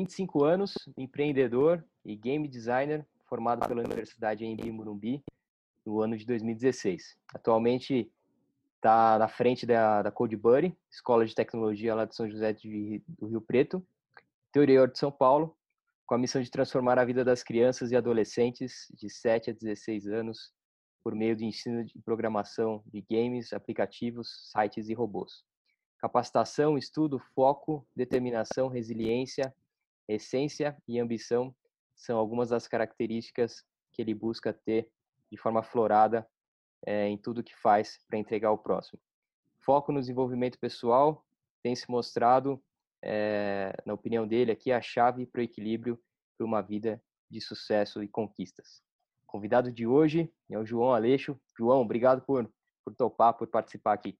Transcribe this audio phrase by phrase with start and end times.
[0.00, 5.22] 25 anos, empreendedor e game designer, formado pela Universidade em Morumbi
[5.84, 7.18] no ano de 2016.
[7.34, 8.10] Atualmente
[8.76, 13.26] está na frente da, da CodeBuddy, Escola de Tecnologia lá de São José de, do
[13.26, 13.86] Rio Preto,
[14.48, 15.54] interior de São Paulo,
[16.06, 20.06] com a missão de transformar a vida das crianças e adolescentes de 7 a 16
[20.08, 20.50] anos
[21.04, 25.44] por meio do ensino de programação de games, aplicativos, sites e robôs.
[25.98, 29.54] Capacitação, estudo, foco, determinação, resiliência,
[30.14, 31.54] essência e ambição
[31.94, 34.90] são algumas das características que ele busca ter
[35.30, 36.26] de forma florada
[36.86, 39.00] é, em tudo que faz para entregar ao próximo.
[39.60, 41.24] Foco no desenvolvimento pessoal
[41.62, 42.62] tem se mostrado,
[43.02, 46.00] é, na opinião dele, aqui a chave para o equilíbrio
[46.36, 48.82] para uma vida de sucesso e conquistas.
[49.26, 51.38] Convidado de hoje é o João Aleixo.
[51.56, 52.50] João, obrigado por,
[52.84, 54.18] por topar, por participar aqui.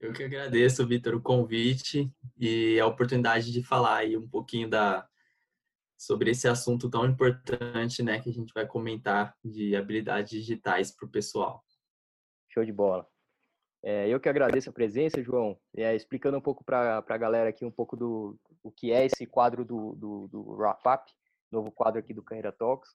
[0.00, 5.08] Eu que agradeço, Vitor, o convite e a oportunidade de falar aí um pouquinho da,
[5.96, 11.06] sobre esse assunto tão importante, né, que a gente vai comentar de habilidades digitais para
[11.06, 11.64] o pessoal.
[12.48, 13.06] Show de bola.
[13.82, 17.64] É, eu que agradeço a presença, João, é, explicando um pouco para a galera aqui
[17.64, 21.12] um pouco do o que é esse quadro do, do, do Wrap Up,
[21.50, 22.90] novo quadro aqui do Carreira Talks.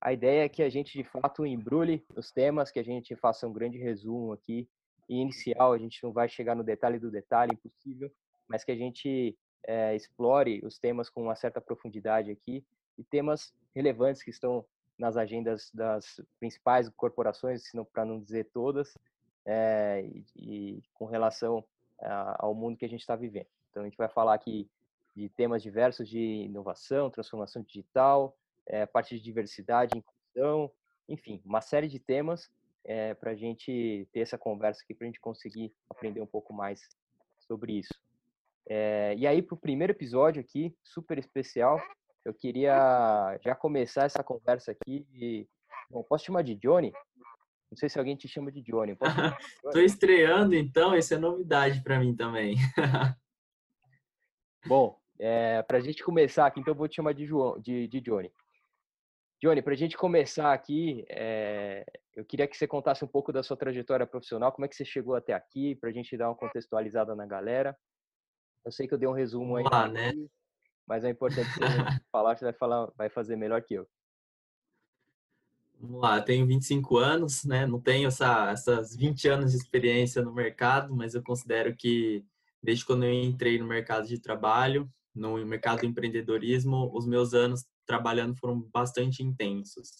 [0.00, 3.46] A ideia é que a gente, de fato, embrulhe os temas, que a gente faça
[3.46, 4.68] um grande resumo aqui.
[5.08, 8.10] Inicial, a gente não vai chegar no detalhe do detalhe, impossível,
[8.48, 12.64] mas que a gente é, explore os temas com uma certa profundidade aqui
[12.98, 14.64] e temas relevantes que estão
[14.98, 18.96] nas agendas das principais corporações, para não dizer todas,
[19.44, 21.64] é, e, e, com relação
[22.00, 23.46] a, ao mundo que a gente está vivendo.
[23.70, 24.68] Então a gente vai falar aqui
[25.14, 30.70] de temas diversos de inovação, transformação digital, é, parte de diversidade, inclusão,
[31.08, 32.50] enfim, uma série de temas
[32.86, 36.52] é, para a gente ter essa conversa aqui, para a gente conseguir aprender um pouco
[36.52, 36.80] mais
[37.40, 37.94] sobre isso.
[38.68, 41.80] É, e aí, para o primeiro episódio aqui, super especial,
[42.24, 45.06] eu queria já começar essa conversa aqui.
[45.12, 45.46] E,
[45.90, 46.92] bom, posso chamar de Johnny?
[47.70, 48.96] Não sei se alguém te chama de Johnny.
[49.64, 52.56] Estou estreando, então, isso é novidade para mim também.
[54.66, 57.88] bom, é, para a gente começar aqui, então eu vou te chamar de, João, de,
[57.88, 58.30] de Johnny.
[59.42, 63.42] Johnny, para a gente começar aqui, é, eu queria que você contasse um pouco da
[63.42, 66.34] sua trajetória profissional, como é que você chegou até aqui, para a gente dar uma
[66.34, 67.76] contextualizada na galera.
[68.64, 70.12] Eu sei que eu dei um resumo aí, lá, né?
[70.86, 73.86] mas é importante você falar, você vai falar, vai fazer melhor que eu.
[75.78, 77.66] Vamos lá, eu tenho 25 anos, né?
[77.66, 82.24] Não tenho essa, essas 20 anos de experiência no mercado, mas eu considero que
[82.62, 87.66] desde quando eu entrei no mercado de trabalho, no mercado do empreendedorismo, os meus anos
[87.86, 89.90] trabalhando foram bastante intensos.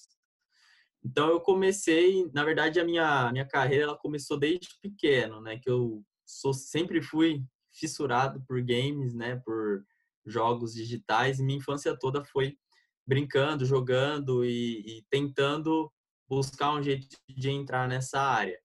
[1.04, 5.58] Então eu comecei, na verdade a minha minha carreira ela começou desde pequeno, né?
[5.58, 9.84] Que eu sou sempre fui fissurado por games, né, por
[10.24, 12.56] jogos digitais, e minha infância toda foi
[13.06, 15.92] brincando, jogando e, e tentando
[16.28, 18.58] buscar um jeito de entrar nessa área.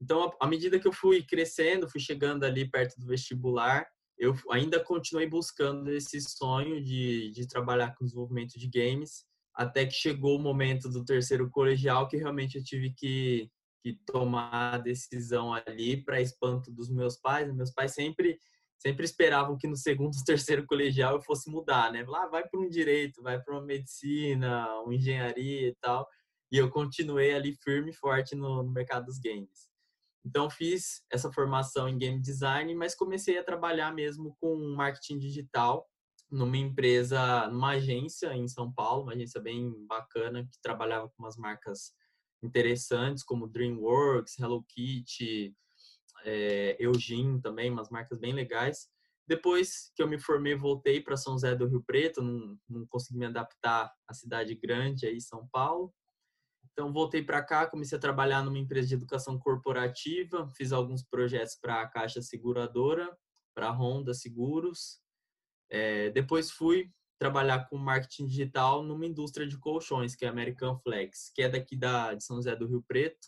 [0.00, 3.86] Então, à medida que eu fui crescendo, fui chegando ali perto do vestibular,
[4.18, 9.24] eu ainda continuei buscando esse sonho de, de trabalhar com desenvolvimento de games,
[9.54, 13.50] até que chegou o momento do terceiro colegial que realmente eu tive que
[13.82, 17.52] que tomar a decisão ali para espanto dos meus pais.
[17.54, 18.38] Meus pais sempre
[18.78, 22.04] sempre esperavam que no segundo, terceiro colegial eu fosse mudar, né?
[22.06, 26.06] Lá ah, vai para um direito, vai para uma medicina, uma engenharia e tal.
[26.50, 29.67] E eu continuei ali firme e forte no, no mercado dos games.
[30.28, 35.88] Então fiz essa formação em game design, mas comecei a trabalhar mesmo com marketing digital
[36.30, 41.38] numa empresa, numa agência em São Paulo, uma agência bem bacana que trabalhava com umas
[41.38, 41.94] marcas
[42.42, 45.56] interessantes como DreamWorks, Hello Kitty,
[46.24, 48.86] é, Eugene também, umas marcas bem legais.
[49.26, 53.18] Depois que eu me formei, voltei para São José do Rio Preto, não, não consegui
[53.18, 55.90] me adaptar à cidade grande aí, São Paulo.
[56.78, 61.56] Então voltei para cá, comecei a trabalhar numa empresa de educação corporativa, fiz alguns projetos
[61.56, 63.18] para a Caixa Seguradora,
[63.52, 65.00] para a Honda Seguros.
[65.68, 70.78] É, depois fui trabalhar com marketing digital numa indústria de colchões, que é a American
[70.78, 73.26] Flex, que é daqui da, de São José do Rio Preto.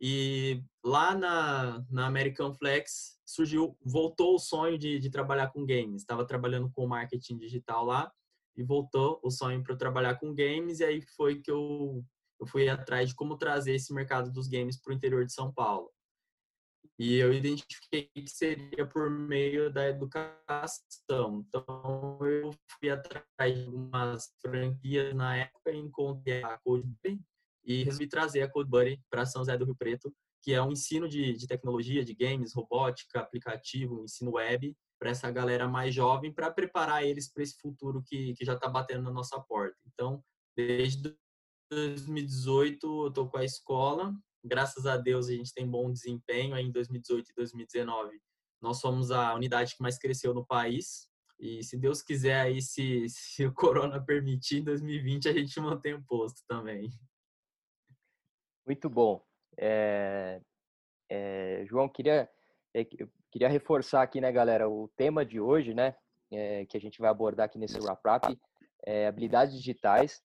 [0.00, 6.02] E lá na, na American Flex surgiu, voltou o sonho de, de trabalhar com games.
[6.02, 8.12] Estava trabalhando com marketing digital lá
[8.56, 10.78] e voltou o sonho para trabalhar com games.
[10.78, 12.04] E aí foi que eu,
[12.42, 15.52] eu fui atrás de como trazer esse mercado dos games para o interior de São
[15.52, 15.92] Paulo.
[16.98, 21.44] E eu identifiquei que seria por meio da educação.
[21.46, 23.24] Então, eu fui atrás
[23.56, 27.20] de algumas franquias na época, encontrei a CodeBuddy
[27.64, 30.12] e resolvi trazer a CodeBuddy para São José do Rio Preto,
[30.42, 35.30] que é um ensino de, de tecnologia, de games, robótica, aplicativo, ensino web, para essa
[35.30, 39.12] galera mais jovem, para preparar eles para esse futuro que, que já está batendo na
[39.12, 39.78] nossa porta.
[39.86, 40.22] Então,
[40.56, 41.16] desde
[41.74, 44.14] 2018 eu estou com a escola,
[44.44, 46.54] graças a Deus a gente tem bom desempenho.
[46.54, 48.20] Aí em 2018 e 2019
[48.60, 51.08] nós somos a unidade que mais cresceu no país.
[51.38, 55.94] E se Deus quiser aí, se, se o corona permitir, em 2020 a gente mantém
[55.94, 56.90] o posto também.
[58.64, 59.24] Muito bom.
[59.58, 60.40] É,
[61.10, 62.30] é, João, queria,
[62.72, 65.96] é, queria reforçar aqui, né, galera, o tema de hoje, né,
[66.30, 68.38] é, que a gente vai abordar aqui nesse wrap-up,
[68.86, 70.22] é habilidades digitais.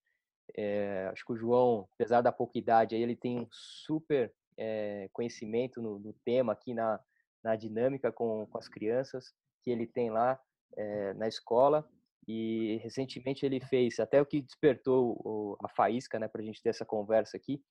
[0.55, 5.81] É, acho que o João, apesar da pouca idade, ele tem um super é, conhecimento
[5.81, 6.99] no, no, tema aqui na,
[7.43, 9.33] na dinâmica com, com as crianças
[9.63, 10.39] que ele tem lá
[10.75, 11.87] é, na escola.
[12.27, 16.61] E recentemente ele fez, até o que despertou o, a faísca né, para a gente
[16.61, 17.61] ter essa conversa aqui,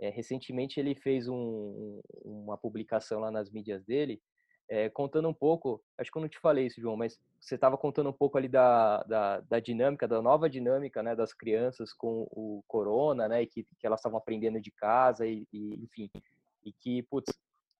[0.00, 4.20] recentemente ele fez um, uma publicação lá nas mídias dele,
[4.68, 7.76] é, contando um pouco, acho que eu não te falei isso, João, mas você estava
[7.76, 12.26] contando um pouco ali da, da, da, dinâmica, da nova dinâmica, né, das crianças com
[12.30, 16.10] o corona, né, e que, que elas estavam aprendendo de casa e, e, enfim,
[16.64, 17.32] e que, putz,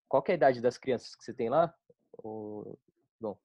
[0.08, 1.75] qual é a idade das crianças que você tem lá?
[2.22, 2.76] O...
[3.19, 3.36] Bom.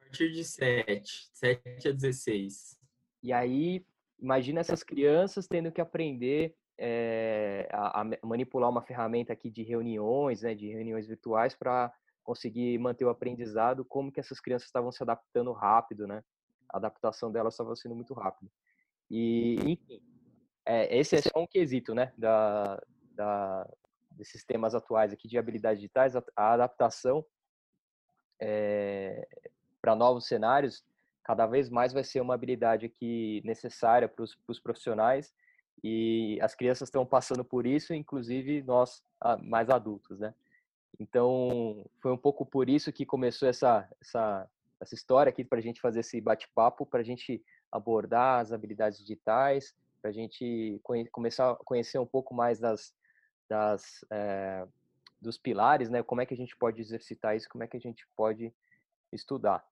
[0.00, 2.78] A partir de 7, 7 a 16.
[3.22, 3.84] E aí,
[4.18, 10.42] imagina essas crianças tendo que aprender é, a, a, manipular uma ferramenta aqui de reuniões,
[10.42, 11.92] né, de reuniões virtuais para
[12.22, 16.24] conseguir manter o aprendizado, como que essas crianças estavam se adaptando rápido, né?
[16.68, 18.50] A adaptação delas estava sendo muito rápida.
[19.10, 20.00] E, enfim,
[20.64, 22.82] é, esse é só um quesito, né, da,
[23.12, 23.70] da,
[24.12, 27.24] desses temas atuais aqui de habilidades digitais, a, a adaptação
[28.40, 29.28] é,
[29.80, 30.82] para novos cenários
[31.22, 35.32] cada vez mais vai ser uma habilidade aqui necessária para os profissionais
[35.84, 39.04] e as crianças estão passando por isso, inclusive nós
[39.42, 40.34] mais adultos, né?
[40.98, 44.48] Então foi um pouco por isso que começou essa essa
[44.80, 48.98] essa história aqui para a gente fazer esse bate-papo, para a gente abordar as habilidades
[48.98, 52.94] digitais, para a gente começar a conhecer um pouco mais das,
[53.48, 54.66] das é,
[55.20, 56.02] dos pilares, né?
[56.02, 58.52] Como é que a gente pode exercitar isso, como é que a gente pode
[59.12, 59.64] estudar.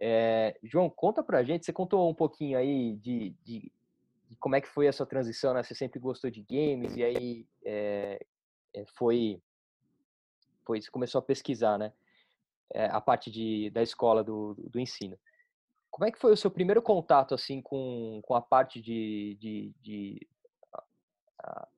[0.00, 3.72] É, João, conta pra gente, você contou um pouquinho aí de, de,
[4.32, 5.62] de, como é que foi a sua transição, né?
[5.62, 8.18] Você sempre gostou de games e aí é,
[8.96, 9.40] foi,
[10.64, 11.92] foi, você começou a pesquisar, né?
[12.74, 15.18] É, a parte de, da escola, do, do ensino.
[15.90, 19.74] Como é que foi o seu primeiro contato, assim, com, com a parte de, de,
[19.82, 20.26] de
[21.38, 21.68] a,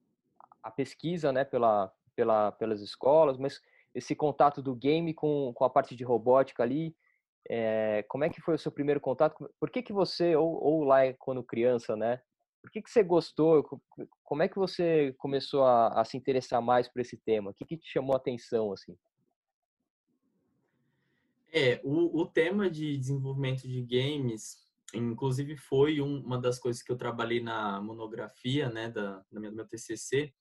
[0.62, 3.60] a pesquisa, né, pela, pela, pelas escolas, mas
[3.92, 6.94] esse contato do game com, com a parte de robótica ali,
[7.48, 9.50] é, como é que foi o seu primeiro contato?
[9.58, 12.20] Por que, que você, ou, ou lá quando criança, né?
[12.64, 13.62] Por que, que você gostou?
[14.22, 17.50] Como é que você começou a, a se interessar mais por esse tema?
[17.50, 18.96] O que, que te chamou a atenção, assim?
[21.52, 24.56] É, o, o tema de desenvolvimento de games,
[24.94, 29.50] inclusive foi um, uma das coisas que eu trabalhei na monografia, né, da, da minha,
[29.50, 30.32] do meu TCC,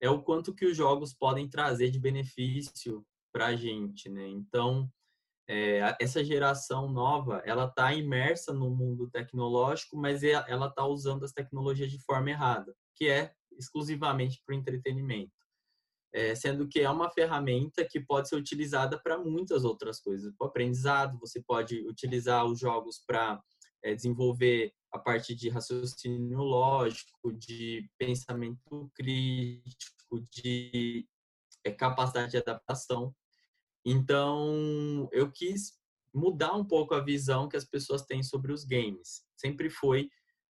[0.00, 4.28] é o quanto que os jogos podem trazer de benefício para a gente, né?
[4.28, 4.88] Então,
[5.48, 11.32] é, essa geração nova, ela está imersa no mundo tecnológico, mas ela está usando as
[11.32, 15.32] tecnologias de forma errada, que é exclusivamente para o entretenimento.
[16.12, 20.32] É, sendo que é uma ferramenta que pode ser utilizada para muitas outras coisas.
[20.38, 23.42] Para o aprendizado, você pode utilizar os jogos para
[23.82, 31.04] é, desenvolver a parte de raciocínio lógico, de pensamento crítico, de
[31.64, 33.12] é, capacidade de adaptação.
[33.84, 35.72] Então, eu quis
[36.12, 39.22] mudar um pouco a visão que as pessoas têm sobre os games.
[39.36, 40.08] Sempre foi,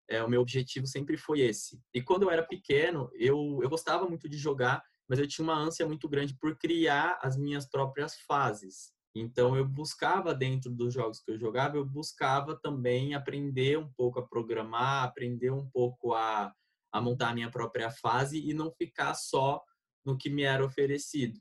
[0.09, 1.81] é, o meu objetivo sempre foi esse.
[1.93, 5.59] E quando eu era pequeno, eu, eu gostava muito de jogar, mas eu tinha uma
[5.59, 8.93] ânsia muito grande por criar as minhas próprias fases.
[9.17, 14.19] Então, eu buscava dentro dos jogos que eu jogava, eu buscava também aprender um pouco
[14.19, 16.53] a programar, aprender um pouco a,
[16.93, 19.63] a montar a minha própria fase e não ficar só
[20.05, 21.41] no que me era oferecido.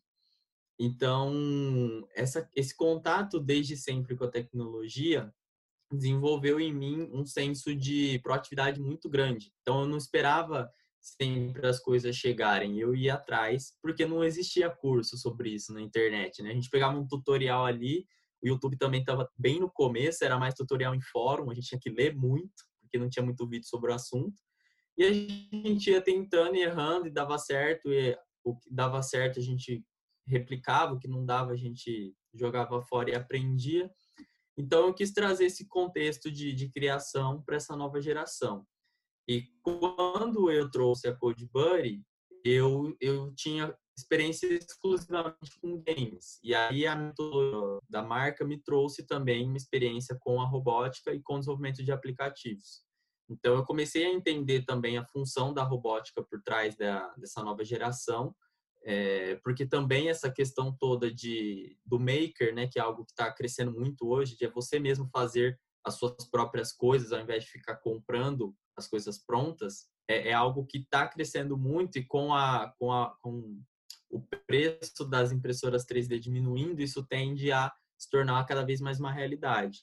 [0.79, 5.33] Então, essa, esse contato desde sempre com a tecnologia
[5.91, 9.53] desenvolveu em mim um senso de proatividade muito grande.
[9.61, 15.17] Então, eu não esperava sempre as coisas chegarem, eu ia atrás, porque não existia curso
[15.17, 16.51] sobre isso na internet, né?
[16.51, 18.05] A gente pegava um tutorial ali,
[18.41, 21.79] o YouTube também estava bem no começo, era mais tutorial em fórum, a gente tinha
[21.79, 24.41] que ler muito, porque não tinha muito vídeo sobre o assunto.
[24.97, 29.39] E a gente ia tentando e errando e dava certo, e o que dava certo
[29.39, 29.83] a gente
[30.27, 33.91] replicava, o que não dava a gente jogava fora e aprendia.
[34.57, 38.65] Então eu quis trazer esse contexto de, de criação para essa nova geração.
[39.27, 42.03] E quando eu trouxe a Code Buddy,
[42.43, 46.39] eu, eu tinha experiência exclusivamente com games.
[46.43, 46.95] E aí a
[47.89, 51.91] da marca me trouxe também uma experiência com a robótica e com o desenvolvimento de
[51.91, 52.83] aplicativos.
[53.29, 57.63] Então eu comecei a entender também a função da robótica por trás da, dessa nova
[57.63, 58.35] geração,
[58.85, 63.31] é, porque também essa questão toda de do maker, né, que é algo que está
[63.31, 67.51] crescendo muito hoje, de é você mesmo fazer as suas próprias coisas ao invés de
[67.51, 72.73] ficar comprando as coisas prontas, é, é algo que está crescendo muito e com a
[72.77, 73.61] com a com
[74.09, 79.11] o preço das impressoras 3D diminuindo, isso tende a se tornar cada vez mais uma
[79.11, 79.79] realidade.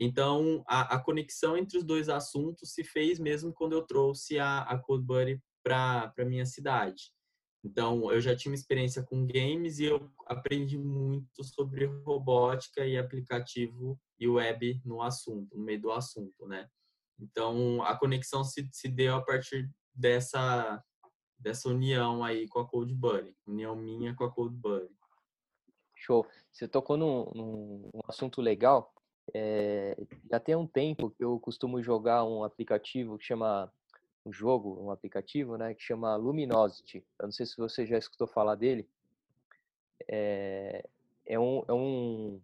[0.00, 4.60] Então, a, a conexão entre os dois assuntos se fez mesmo quando eu trouxe a,
[4.60, 7.12] a CodeBuddy para a minha cidade.
[7.64, 12.96] Então, eu já tinha uma experiência com games e eu aprendi muito sobre robótica e
[12.96, 16.68] aplicativo e web no assunto, no meio do assunto, né?
[17.18, 20.82] Então, a conexão se, se deu a partir dessa,
[21.36, 24.96] dessa união aí com a Cold Buddy, união minha com a Cold Buddy.
[25.96, 26.24] Show.
[26.52, 28.92] Você tocou num, num, assunto legal.
[29.34, 29.96] É,
[30.30, 33.70] já tem um tempo que eu costumo jogar um aplicativo que chama
[34.24, 37.04] um jogo, um aplicativo, né, que chama Luminosity.
[37.18, 38.88] Eu não sei se você já escutou falar dele.
[40.06, 40.88] É,
[41.26, 42.40] é um, é um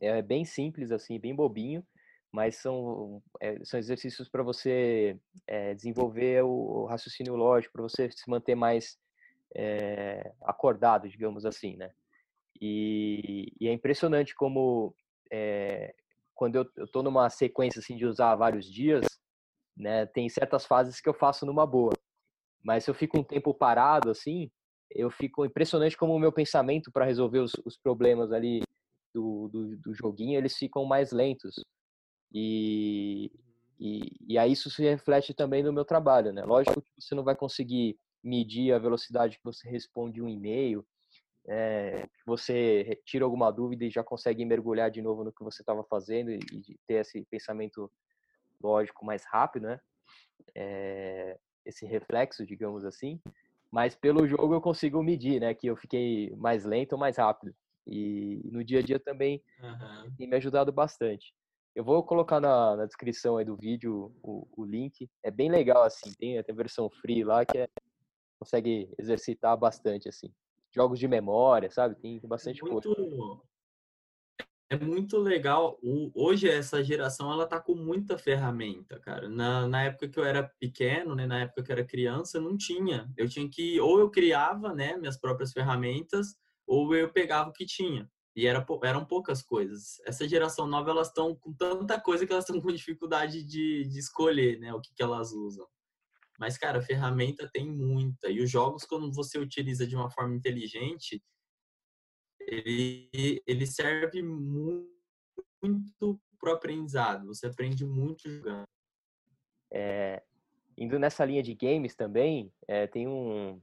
[0.00, 1.84] é bem simples assim, bem bobinho,
[2.30, 8.28] mas são, é, são exercícios para você é, desenvolver o raciocínio lógico, para você se
[8.30, 8.98] manter mais
[9.54, 11.90] é, acordado, digamos assim, né?
[12.60, 14.94] E, e é impressionante como
[16.34, 19.04] quando eu estou numa sequência assim de usar vários dias,
[19.78, 20.06] né?
[20.06, 21.92] Tem certas fases que eu faço numa boa,
[22.62, 24.50] mas se eu fico um tempo parado assim,
[24.90, 28.62] eu fico impressionante como o meu pensamento para resolver os, os problemas ali
[29.14, 31.54] do, do, do joguinho eles ficam mais lentos
[32.32, 33.30] e,
[33.78, 36.44] e, e aí isso se reflete também no meu trabalho, né?
[36.44, 40.84] Lógico que você não vai conseguir medir a velocidade que você responde um e-mail,
[41.46, 45.82] é, você tira alguma dúvida e já consegue mergulhar de novo no que você estava
[45.84, 47.90] fazendo e, e, ter esse pensamento
[48.62, 49.80] lógico mais rápido, né?
[50.54, 53.20] É, esse reflexo, digamos assim.
[53.70, 55.54] Mas pelo jogo eu consigo medir, né?
[55.54, 57.54] Que eu fiquei mais lento ou mais rápido.
[57.86, 60.14] E no dia a dia também uhum.
[60.16, 61.32] tem me ajudado bastante.
[61.74, 65.08] Eu vou colocar na, na descrição aí do vídeo o, o, link.
[65.22, 66.12] É bem legal, assim.
[66.14, 67.68] Tem até versão free lá que é,
[68.38, 70.32] consegue exercitar bastante, assim.
[70.74, 71.94] Jogos de memória, sabe?
[71.96, 73.40] Tem bastante muito, coisa.
[74.70, 75.78] É muito legal.
[75.82, 79.28] O, hoje, essa geração, ela tá com muita ferramenta, cara.
[79.28, 81.26] Na, na época que eu era pequeno, né?
[81.26, 83.10] Na época que eu era criança, não tinha.
[83.16, 83.80] Eu tinha que...
[83.80, 84.96] Ou eu criava, né?
[84.96, 88.10] Minhas próprias ferramentas, ou eu pegava o que tinha.
[88.36, 89.98] E era, eram poucas coisas.
[90.06, 93.98] Essa geração nova, elas estão com tanta coisa que elas estão com dificuldade de, de
[93.98, 94.74] escolher, né?
[94.74, 95.66] O que, que elas usam.
[96.38, 98.30] Mas, cara, ferramenta tem muita.
[98.30, 101.22] E os jogos, quando você utiliza de uma forma inteligente,
[102.48, 104.88] ele, ele serve muito,
[106.40, 107.26] para o aprendizado.
[107.26, 108.64] Você aprende muito jogando.
[109.70, 110.22] É,
[110.76, 113.60] indo nessa linha de games também, é, tem um,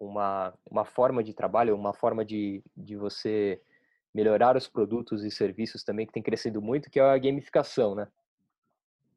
[0.00, 3.60] uma, uma forma de trabalho, uma forma de, de você
[4.14, 8.08] melhorar os produtos e serviços também que tem crescido muito, que é a gamificação, né?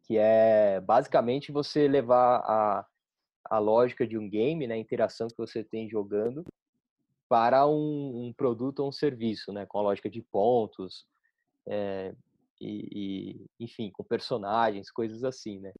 [0.04, 2.86] Que é basicamente você levar a,
[3.46, 6.44] a lógica de um game, né, a interação que você tem jogando,
[7.30, 11.06] para um, um produto ou um serviço, né, com a lógica de pontos,
[11.68, 12.14] é,
[12.60, 15.72] e, e, enfim, com personagens, coisas assim, né?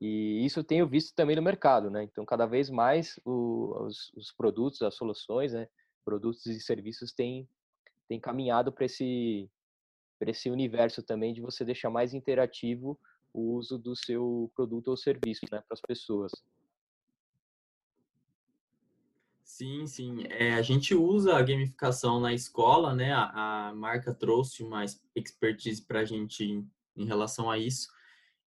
[0.00, 2.04] E isso eu tenho visto também no mercado, né?
[2.04, 5.68] Então, cada vez mais o, os, os, produtos, as soluções, né?
[6.04, 7.48] Produtos e serviços têm
[8.08, 9.48] tem caminhado para esse,
[10.22, 12.98] esse universo também de você deixar mais interativo
[13.34, 16.32] o uso do seu produto ou serviço né, para as pessoas.
[19.48, 20.24] Sim, sim.
[20.28, 23.14] É, a gente usa a gamificação na escola, né?
[23.14, 24.84] A, a marca trouxe uma
[25.16, 27.88] expertise para a gente em, em relação a isso.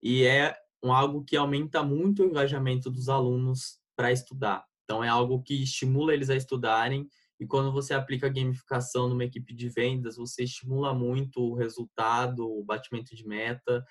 [0.01, 4.63] E é um, algo que aumenta muito o engajamento dos alunos para estudar.
[4.83, 9.55] Então, é algo que estimula eles a estudarem e quando você aplica gamificação numa equipe
[9.55, 13.83] de vendas, você estimula muito o resultado, o batimento de meta.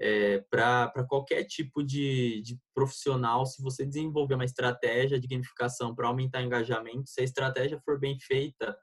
[0.00, 6.08] É, para qualquer tipo de, de, profissional, se você desenvolver uma estratégia de gamificação para
[6.08, 8.76] aumentar engajamento, se a estratégia for bem feita,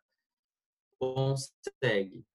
[0.98, 2.26] consegue.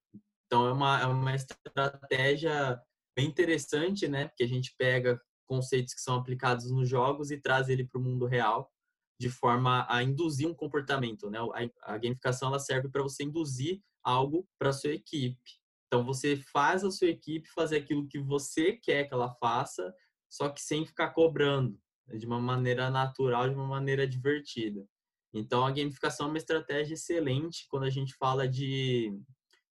[0.45, 2.79] Então, é uma, é uma estratégia
[3.17, 4.27] bem interessante, né?
[4.27, 8.03] Porque a gente pega conceitos que são aplicados nos jogos e traz ele para o
[8.03, 8.71] mundo real
[9.19, 11.39] de forma a induzir um comportamento, né?
[11.39, 15.37] A, a gamificação ela serve para você induzir algo para sua equipe.
[15.87, 19.93] Então você faz a sua equipe fazer aquilo que você quer que ela faça,
[20.29, 21.79] só que sem ficar cobrando,
[22.15, 24.85] de uma maneira natural, de uma maneira divertida.
[25.33, 29.13] Então, a gamificação é uma estratégia excelente quando a gente fala de,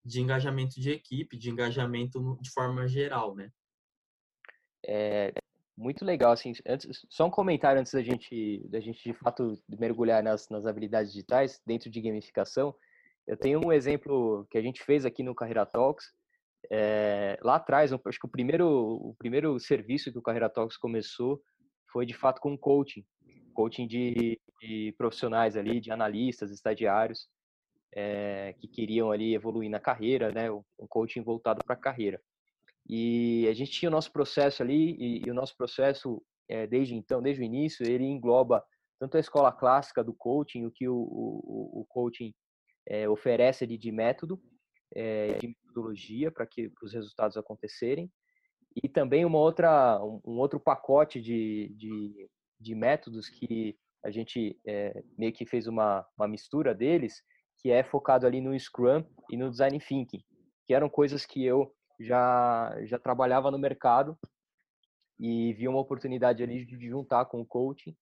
[0.05, 3.51] de engajamento de equipe, de engajamento de forma geral, né?
[4.87, 5.33] É
[5.77, 10.23] muito legal, assim, antes, só um comentário antes da gente, da gente de fato mergulhar
[10.23, 12.75] nas, nas habilidades digitais dentro de gamificação.
[13.27, 16.07] Eu tenho um exemplo que a gente fez aqui no Carreira Talks,
[16.71, 21.41] é, lá atrás, acho que o primeiro, o primeiro serviço que o Carreira Talks começou
[21.93, 23.05] foi de fato com coaching,
[23.55, 27.29] coaching de, de profissionais ali, de analistas, estagiários,
[27.95, 32.21] é, que queriam ali evoluir na carreira, né, um coaching voltado para a carreira.
[32.89, 36.95] E a gente tinha o nosso processo ali, e, e o nosso processo, é, desde
[36.95, 38.65] então, desde o início, ele engloba
[38.99, 42.35] tanto a escola clássica do coaching, o que o, o, o coaching
[42.87, 44.41] é, oferece ali de método,
[44.95, 48.11] é, de metodologia para que os resultados acontecerem,
[48.83, 55.03] e também uma outra, um, outro pacote de, de, de, métodos que a gente é,
[55.17, 57.23] meio que fez uma, uma mistura deles,
[57.59, 60.25] que é focado ali no Scrum e no Design Thinking,
[60.67, 64.19] que eram coisas que eu já, já trabalhava no mercado
[65.19, 67.97] e vi uma oportunidade ali de juntar com o coaching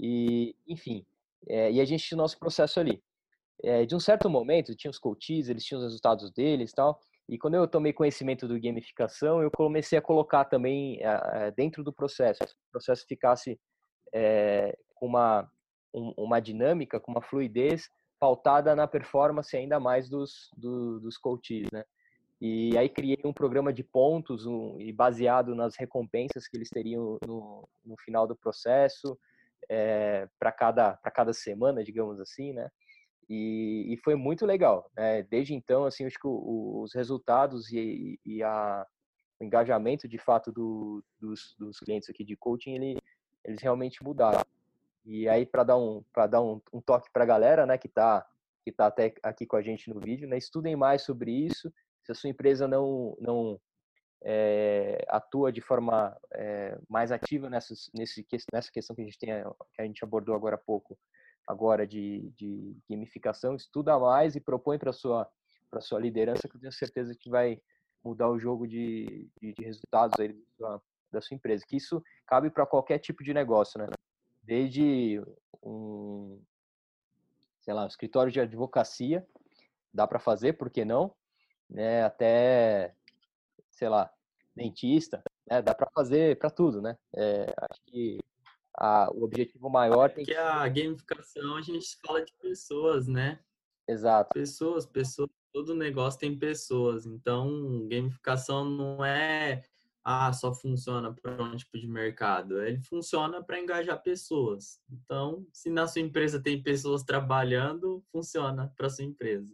[0.00, 1.04] e, enfim,
[1.46, 3.02] é, e a gente nosso processo ali.
[3.62, 7.36] É, de um certo momento, tinha os coaches, eles tinham os resultados deles tal, e
[7.36, 12.38] quando eu tomei conhecimento do gamificação, eu comecei a colocar também é, dentro do processo,
[12.38, 13.60] que o processo ficasse
[14.14, 15.50] é, com uma,
[15.94, 21.68] um, uma dinâmica, com uma fluidez pautada na performance ainda mais dos, do, dos coaches,
[21.72, 21.84] né?
[22.40, 27.18] E aí criei um programa de pontos um, e baseado nas recompensas que eles teriam
[27.26, 29.18] no, no final do processo,
[29.68, 32.68] é, para cada, cada semana, digamos assim, né?
[33.28, 34.90] E, e foi muito legal.
[34.96, 35.22] Né?
[35.22, 38.86] Desde então, assim, acho que os resultados e, e a,
[39.40, 42.98] o engajamento, de fato, do, dos, dos clientes aqui de coaching, ele,
[43.44, 44.44] eles realmente mudaram.
[45.04, 48.26] E aí, para dar, um, dar um, um toque para a galera né, que está
[48.64, 51.72] que tá até aqui com a gente no vídeo, né, estudem mais sobre isso
[52.08, 53.60] se a sua empresa não, não
[54.24, 59.30] é, atua de forma é, mais ativa nessa, nesse, nessa questão que a gente tem,
[59.74, 60.98] que a gente abordou agora há pouco,
[61.48, 65.28] agora de, de gamificação, estuda mais e propõe para sua
[65.70, 67.60] para sua liderança que eu tenho certeza que vai
[68.02, 70.82] mudar o jogo de, de, de resultados aí da sua,
[71.12, 71.66] da sua empresa.
[71.68, 73.86] Que isso cabe para qualquer tipo de negócio, né?
[74.42, 75.22] Desde
[75.62, 76.40] um,
[77.60, 79.26] sei lá, um escritório de advocacia,
[79.92, 81.14] dá para fazer, por que não?
[81.68, 82.94] né, até,
[83.70, 84.10] sei lá,
[84.54, 86.96] dentista, né, dá para fazer para tudo, né?
[87.14, 88.18] É, acho que
[88.78, 93.40] a, o objetivo maior tem que a gamificação a gente fala de pessoas, né?
[93.88, 94.30] Exato.
[94.32, 97.06] Pessoas, pessoas, todo negócio tem pessoas.
[97.06, 99.62] Então, gamificação não é
[100.04, 102.62] ah, só funciona para um tipo de mercado.
[102.62, 104.80] Ele funciona para engajar pessoas.
[104.90, 109.52] Então, se na sua empresa tem pessoas trabalhando, funciona para sua empresa.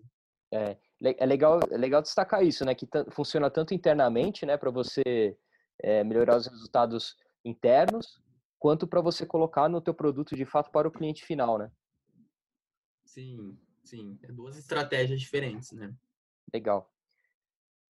[0.52, 2.72] É, é legal, é legal destacar isso, né?
[2.72, 5.36] Que funciona tanto internamente, né, para você
[5.82, 8.22] é, melhorar os resultados internos,
[8.64, 11.70] quanto para você colocar no teu produto de fato para o cliente final, né?
[13.04, 14.18] Sim, sim.
[14.22, 15.94] É duas estratégias diferentes, né?
[16.50, 16.90] Legal.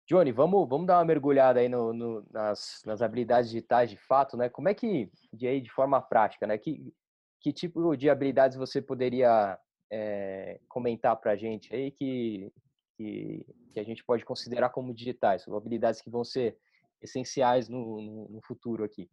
[0.09, 4.35] Johnny, vamos, vamos dar uma mergulhada aí no, no, nas, nas habilidades digitais de fato,
[4.35, 4.49] né?
[4.49, 6.57] Como é que, de, aí, de forma prática, né?
[6.57, 6.91] Que,
[7.39, 9.59] que tipo de habilidades você poderia
[9.91, 12.51] é, comentar para a gente aí que,
[12.97, 16.57] que, que, a gente pode considerar como digitais, habilidades que vão ser
[17.03, 19.11] essenciais no, no, no futuro aqui.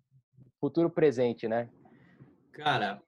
[0.60, 1.70] Futuro presente, né?
[2.52, 3.02] Cara,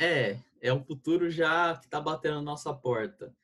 [0.00, 3.34] é, é um futuro já que está batendo na nossa porta.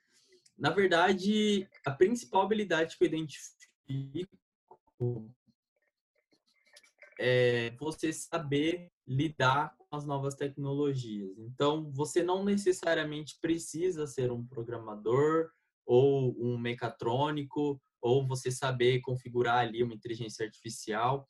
[0.56, 4.28] Na verdade, a principal habilidade que eu identifico
[7.18, 11.38] é você saber lidar as novas tecnologias.
[11.38, 15.50] Então, você não necessariamente precisa ser um programador
[15.84, 21.28] ou um mecatrônico ou você saber configurar ali uma inteligência artificial.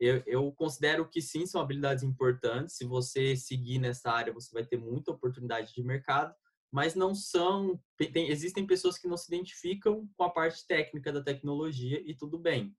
[0.00, 2.76] Eu, eu, considero que sim, são habilidades importantes.
[2.76, 6.34] Se você seguir nessa área, você vai ter muita oportunidade de mercado,
[6.72, 7.78] mas não são.
[7.98, 12.38] Tem, existem pessoas que não se identificam com a parte técnica da tecnologia e tudo
[12.38, 12.74] bem.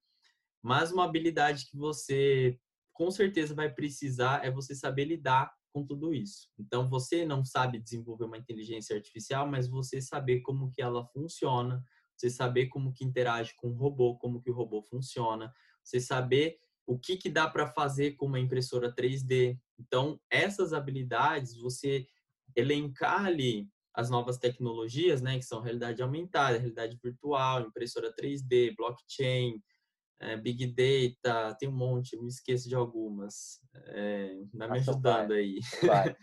[0.63, 2.59] Mas uma habilidade que você
[2.91, 6.49] com certeza vai precisar é você saber lidar com tudo isso.
[6.59, 11.83] Então você não sabe desenvolver uma inteligência artificial, mas você saber como que ela funciona,
[12.17, 15.53] você saber como que interage com o robô, como que o robô funciona,
[15.83, 19.57] você saber o que que dá para fazer com uma impressora 3D.
[19.79, 22.05] Então essas habilidades você
[22.55, 29.61] elencar ali as novas tecnologias, né, que são realidade aumentada, realidade virtual, impressora 3D, blockchain,
[30.21, 33.59] é, Big Data, tem um monte, me esqueço de algumas.
[33.87, 35.59] É, me ajudando aí.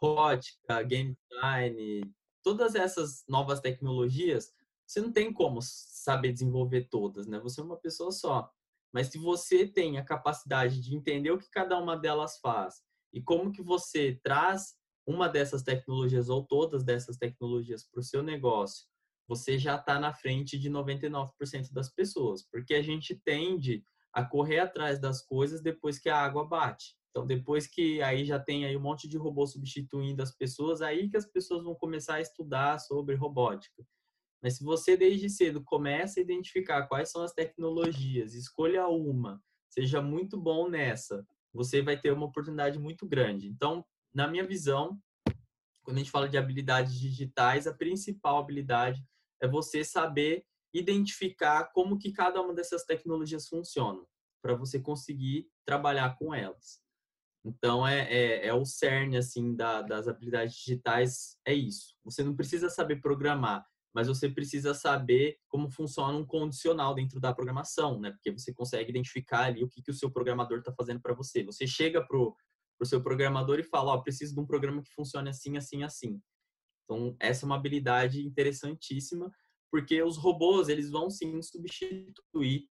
[0.00, 4.52] Rótica, game design, todas essas novas tecnologias,
[4.86, 7.38] você não tem como saber desenvolver todas, né?
[7.40, 8.50] Você é uma pessoa só.
[8.96, 12.76] Mas se você tem a capacidade de entender o que cada uma delas faz
[13.12, 14.74] e como que você traz
[15.06, 18.86] uma dessas tecnologias ou todas dessas tecnologias para o seu negócio,
[19.28, 21.30] você já está na frente de 99%
[21.74, 26.46] das pessoas, porque a gente tende a correr atrás das coisas depois que a água
[26.46, 26.96] bate.
[27.10, 31.10] Então, depois que aí já tem aí um monte de robô substituindo as pessoas, aí
[31.10, 33.86] que as pessoas vão começar a estudar sobre robótica.
[34.42, 40.00] Mas se você desde cedo começa a identificar quais são as tecnologias, escolha uma, seja
[40.00, 43.48] muito bom nessa, você vai ter uma oportunidade muito grande.
[43.48, 45.00] Então, na minha visão,
[45.82, 49.04] quando a gente fala de habilidades digitais, a principal habilidade
[49.40, 54.02] é você saber identificar como que cada uma dessas tecnologias funciona,
[54.42, 56.80] para você conseguir trabalhar com elas.
[57.44, 61.96] Então, é, é, é o cerne, assim, da, das habilidades digitais, é isso.
[62.04, 63.64] Você não precisa saber programar,
[63.96, 68.10] mas você precisa saber como funciona um condicional dentro da programação, né?
[68.10, 71.42] Porque você consegue identificar ali o que, que o seu programador está fazendo para você.
[71.44, 72.36] Você chega pro,
[72.78, 75.82] pro seu programador e fala, ó, oh, preciso de um programa que funcione assim, assim,
[75.82, 76.20] assim.
[76.84, 79.32] Então, essa é uma habilidade interessantíssima,
[79.72, 82.68] porque os robôs, eles vão sim substituir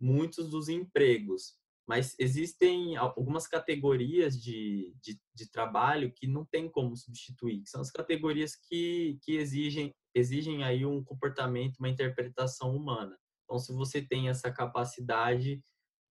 [0.00, 1.54] muitos dos empregos,
[1.86, 7.80] mas existem algumas categorias de, de, de, trabalho que não tem como substituir, que são
[7.80, 13.16] as categorias que, que exigem, exigem aí um comportamento, uma interpretação humana.
[13.44, 15.62] Então, se você tem essa capacidade,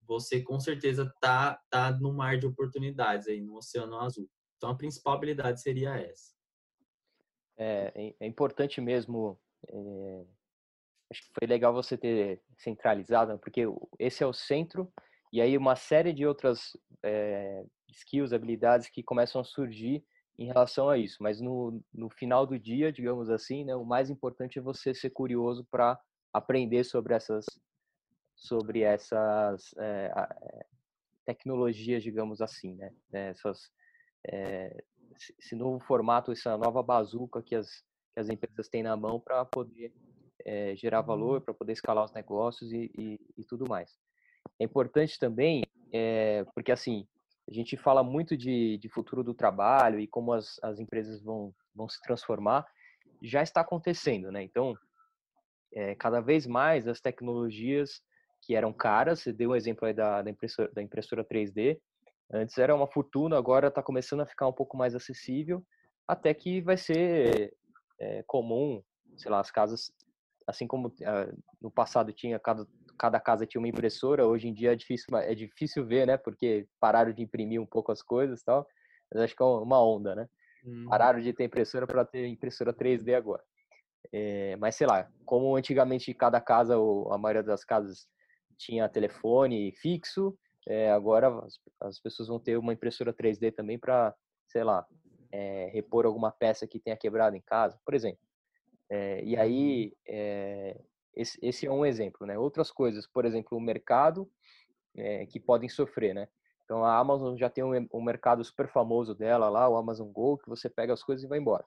[0.06, 4.28] você com certeza tá, tá no mar de oportunidades aí, no Oceano Azul.
[4.56, 6.34] Então, a principal habilidade seria essa.
[7.56, 10.24] É, é, é importante mesmo é,
[11.10, 13.62] acho que foi legal você ter centralizado, porque
[13.98, 14.90] esse é o centro
[15.32, 20.04] e aí uma série de outras é, skills, habilidades que começam a surgir
[20.40, 21.18] em relação a isso.
[21.22, 25.10] Mas no, no final do dia, digamos assim, né, o mais importante é você ser
[25.10, 26.00] curioso para
[26.32, 27.44] aprender sobre essas
[28.34, 30.10] sobre essas é,
[31.26, 32.90] tecnologias, digamos assim, né?
[33.12, 33.70] Essas,
[34.26, 34.82] é,
[35.38, 39.44] esse novo formato, essa nova bazuca que as que as empresas têm na mão para
[39.44, 39.92] poder
[40.44, 41.44] é, gerar valor, uhum.
[41.44, 43.96] para poder escalar os negócios e, e, e, tudo mais.
[44.58, 47.06] É importante também, é, porque assim,
[47.50, 51.52] a gente fala muito de, de futuro do trabalho e como as, as empresas vão,
[51.74, 52.64] vão se transformar,
[53.20, 54.42] já está acontecendo, né?
[54.42, 54.76] Então,
[55.74, 58.00] é, cada vez mais as tecnologias
[58.42, 61.78] que eram caras, você deu um exemplo aí da, da, impressora, da impressora 3D,
[62.32, 65.64] antes era uma fortuna, agora está começando a ficar um pouco mais acessível,
[66.06, 67.52] até que vai ser
[67.98, 68.80] é, comum,
[69.16, 69.92] sei lá, as casas,
[70.46, 72.66] assim como uh, no passado tinha cada,
[73.00, 76.18] cada casa tinha uma impressora, hoje em dia é difícil, é difícil ver, né?
[76.18, 78.66] Porque pararam de imprimir um pouco as coisas e tal.
[79.10, 80.28] Mas acho que é uma onda, né?
[80.62, 80.84] Hum.
[80.86, 83.42] Pararam de ter impressora para ter impressora 3D agora.
[84.12, 88.06] É, mas sei lá, como antigamente cada casa, ou a maioria das casas
[88.58, 90.36] tinha telefone fixo,
[90.68, 94.14] é, agora as, as, pessoas vão ter uma impressora 3D também para,
[94.46, 94.86] sei lá,
[95.32, 98.20] é, repor alguma peça que tenha quebrado em casa, por exemplo.
[99.22, 100.76] E aí, é,
[101.14, 102.38] esse, esse, é um exemplo, né?
[102.38, 104.30] Outras coisas, por exemplo, o mercado
[105.30, 106.28] que podem sofrer, né?
[106.70, 110.38] Então, a Amazon já tem um, um, mercado super famoso dela lá, o Amazon Go,
[110.38, 111.64] que você pega as coisas e vai embora.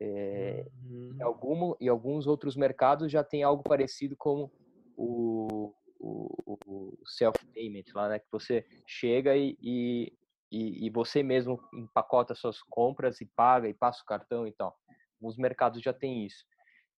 [0.00, 1.12] É, uhum.
[1.14, 4.50] em, algum, e alguns outros mercados já tem algo parecido com
[4.96, 8.18] o, o, o self-payment lá, né?
[8.18, 10.12] Que você chega e, e,
[10.50, 14.76] e, você mesmo empacota suas compras e paga e passa o cartão e tal.
[15.20, 16.44] Os mercados já têm isso.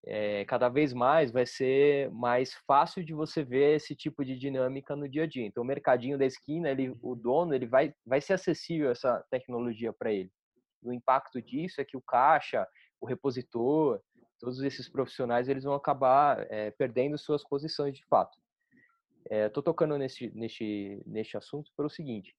[0.08, 4.94] É, cada vez mais vai ser mais fácil de você ver esse tipo de dinâmica
[4.94, 5.44] no dia a dia.
[5.44, 9.92] Então, o mercadinho da esquina, ele, o dono, ele vai, vai ser acessível essa tecnologia
[9.92, 10.30] para ele.
[10.82, 12.64] o impacto disso é que o caixa,
[13.00, 14.00] o repositor,
[14.38, 18.38] todos esses profissionais, eles vão acabar é, perdendo suas posições de fato.
[19.28, 22.36] Estou é, tocando nesse, nesse, nesse assunto pelo seguinte: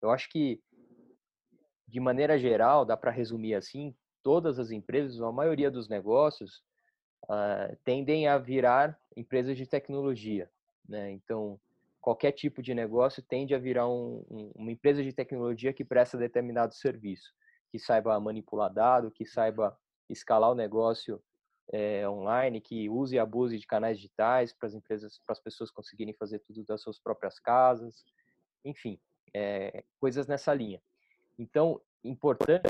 [0.00, 0.62] eu acho que,
[1.86, 6.62] de maneira geral, dá para resumir assim, todas as empresas, a maioria dos negócios,
[7.24, 10.50] uh, tendem a virar empresas de tecnologia.
[10.88, 11.12] Né?
[11.12, 11.58] Então,
[12.00, 16.16] qualquer tipo de negócio tende a virar um, um, uma empresa de tecnologia que presta
[16.16, 17.32] determinado serviço,
[17.70, 19.78] que saiba manipular dado, que saiba
[20.08, 21.22] escalar o negócio
[21.72, 25.70] é, online, que use e abuse de canais digitais para as empresas, para as pessoas
[25.70, 28.04] conseguirem fazer tudo das suas próprias casas,
[28.64, 28.98] enfim,
[29.32, 30.82] é, coisas nessa linha.
[31.38, 32.69] Então, importante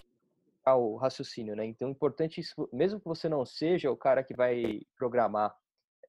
[0.77, 1.65] o raciocínio, né?
[1.65, 2.41] Então, importante,
[2.73, 5.55] mesmo que você não seja o cara que vai programar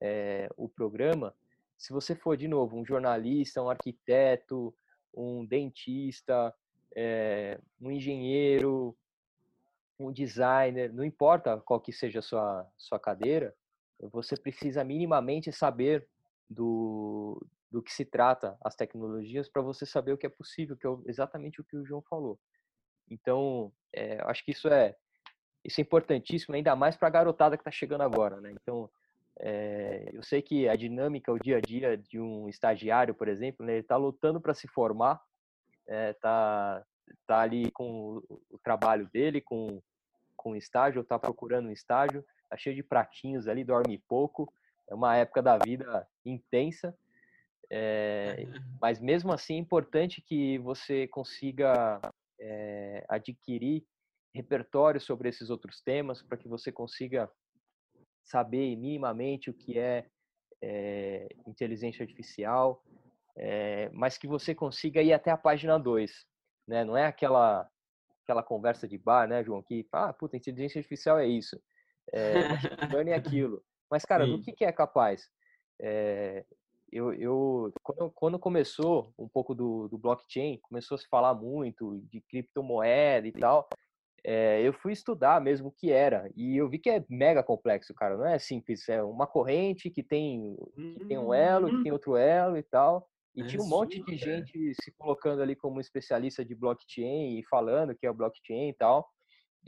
[0.00, 1.34] é, o programa,
[1.76, 4.74] se você for, de novo, um jornalista, um arquiteto,
[5.14, 6.54] um dentista,
[6.94, 8.96] é, um engenheiro,
[9.98, 13.54] um designer, não importa qual que seja a sua, sua cadeira,
[14.10, 16.08] você precisa minimamente saber
[16.48, 20.86] do, do que se trata as tecnologias para você saber o que é possível, que
[20.86, 22.38] é exatamente o que o João falou.
[23.08, 24.94] Então, é, acho que isso é
[25.64, 28.50] isso é importantíssimo, ainda mais para a garotada que está chegando agora, né?
[28.50, 28.90] Então,
[29.38, 33.64] é, eu sei que a dinâmica, o dia a dia de um estagiário, por exemplo,
[33.64, 35.20] né, ele está lutando para se formar,
[35.86, 39.80] está é, tá ali com o, o trabalho dele, com,
[40.36, 44.52] com o estágio, está procurando um estágio, está cheio de pratinhos ali, dorme pouco,
[44.88, 46.94] é uma época da vida intensa,
[47.70, 48.46] é,
[48.80, 52.00] mas mesmo assim é importante que você consiga
[52.42, 53.84] é, adquirir
[54.34, 57.30] repertório sobre esses outros temas para que você consiga
[58.24, 60.06] saber minimamente o que é,
[60.62, 62.82] é inteligência artificial,
[63.36, 66.26] é, mas que você consiga ir até a página 2,
[66.66, 66.84] né?
[66.84, 67.68] Não é aquela
[68.22, 71.60] aquela conversa de bar, né, João, que, ah, puta, inteligência artificial é isso,
[72.12, 72.34] é,
[73.10, 73.62] é aquilo.
[73.90, 74.36] Mas, cara, Sim.
[74.36, 75.28] do que, que é capaz?
[75.80, 76.44] É,
[76.92, 81.98] eu, eu quando, quando, começou um pouco do, do, blockchain, começou a se falar muito
[82.10, 83.68] de criptomoeda e tal,
[84.24, 87.94] é, eu fui estudar mesmo o que era e eu vi que é mega complexo,
[87.94, 88.16] cara.
[88.16, 91.96] Não é simples, é uma corrente que tem que tem um elo, que tem uhum.
[91.96, 93.08] outro elo e tal.
[93.34, 97.44] E é tinha um monte de gente se colocando ali como especialista de blockchain e
[97.44, 99.08] falando que é o blockchain e tal.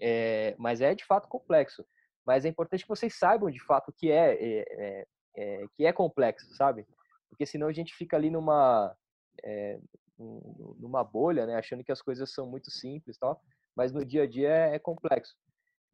[0.00, 1.84] É, mas é de fato complexo.
[2.26, 5.06] Mas é importante que vocês saibam de fato que é, é,
[5.36, 6.86] é que é complexo, sabe?
[7.34, 8.96] Porque senão a gente fica ali numa
[9.42, 9.78] é,
[10.16, 13.42] numa bolha, né, achando que as coisas são muito simples, tal
[13.74, 15.36] mas no dia a dia é, é complexo.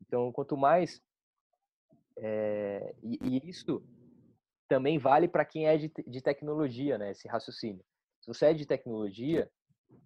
[0.01, 1.01] Então, quanto mais.
[2.17, 3.83] É, e, e, isso
[4.69, 7.11] também vale para quem é de, de tecnologia, né?
[7.11, 7.85] Esse raciocínio.
[8.21, 9.51] Se você é de tecnologia,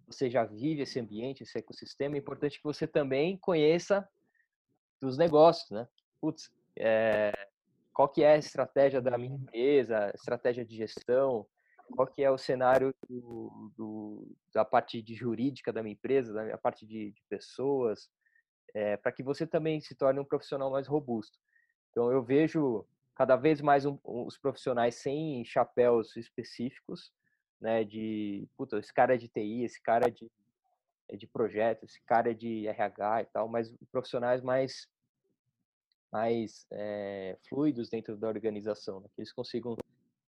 [0.07, 4.07] você já vive esse ambiente, esse ecossistema, é importante que você também conheça
[5.01, 5.87] dos negócios, né?
[6.21, 7.31] Putz, é,
[7.95, 11.47] qual que é a estratégia da minha empresa, estratégia de gestão,
[11.95, 16.43] qual que é o cenário do, do, da parte de jurídica da minha empresa, da
[16.43, 18.09] minha parte de, de pessoas,
[18.73, 21.39] é, para que você também se torne um profissional mais robusto.
[21.91, 27.13] Então, eu vejo cada vez mais um, os profissionais sem chapéus específicos,
[27.61, 30.29] né, de, puta, esse cara é de TI, esse cara é de,
[31.07, 34.85] é de projeto, esse cara é de RH e tal, mas profissionais mais
[36.15, 39.75] mais é, fluidos dentro da organização, né, que eles consigam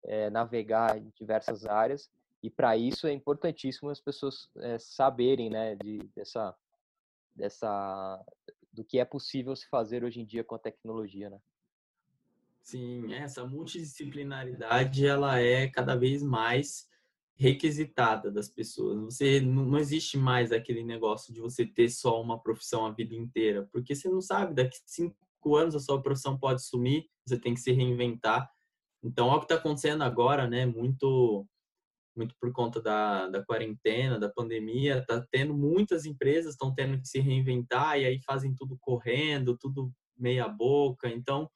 [0.04, 2.10] é, navegar em diversas áreas
[2.42, 6.54] e para isso é importantíssimo as pessoas é, saberem né de, dessa
[7.36, 8.24] dessa
[8.72, 11.38] do que é possível se fazer hoje em dia com a tecnologia né.
[12.62, 16.90] Sim essa multidisciplinaridade ela é cada vez mais
[17.38, 18.98] requisitada das pessoas.
[18.98, 23.68] Você não existe mais aquele negócio de você ter só uma profissão a vida inteira
[23.70, 27.60] porque você não sabe daqui cinco anos a sua profissão pode sumir você tem que
[27.60, 28.50] se reinventar
[29.06, 30.66] então, é o que está acontecendo agora, né?
[30.66, 31.46] Muito,
[32.16, 37.06] muito por conta da, da quarentena, da pandemia, tá tendo muitas empresas estão tendo que
[37.06, 41.08] se reinventar e aí fazem tudo correndo, tudo meia boca.
[41.08, 41.48] Então,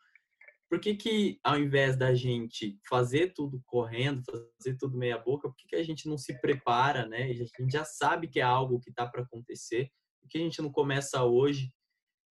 [0.68, 5.57] por que que ao invés da gente fazer tudo correndo, fazer tudo meia boca, por
[5.57, 7.24] que que a gente não se prepara, né?
[7.24, 10.62] A gente já sabe que é algo que está para acontecer, por que a gente
[10.62, 11.72] não começa hoje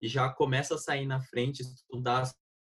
[0.01, 2.31] e já começa a sair na frente, estudar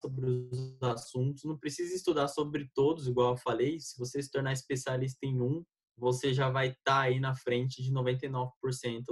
[0.04, 4.54] sobre os assuntos, não precisa estudar sobre todos, igual eu falei, se você se tornar
[4.54, 5.64] especialista em um,
[5.98, 8.50] você já vai estar tá aí na frente de 99%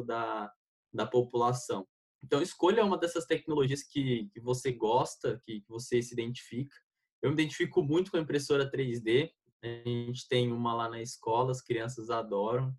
[0.06, 0.52] da,
[0.94, 1.88] da população.
[2.24, 6.76] Então, escolha uma dessas tecnologias que, que você gosta, que, que você se identifica.
[7.22, 9.32] Eu me identifico muito com a impressora 3D,
[9.64, 12.74] a gente tem uma lá na escola, as crianças adoram.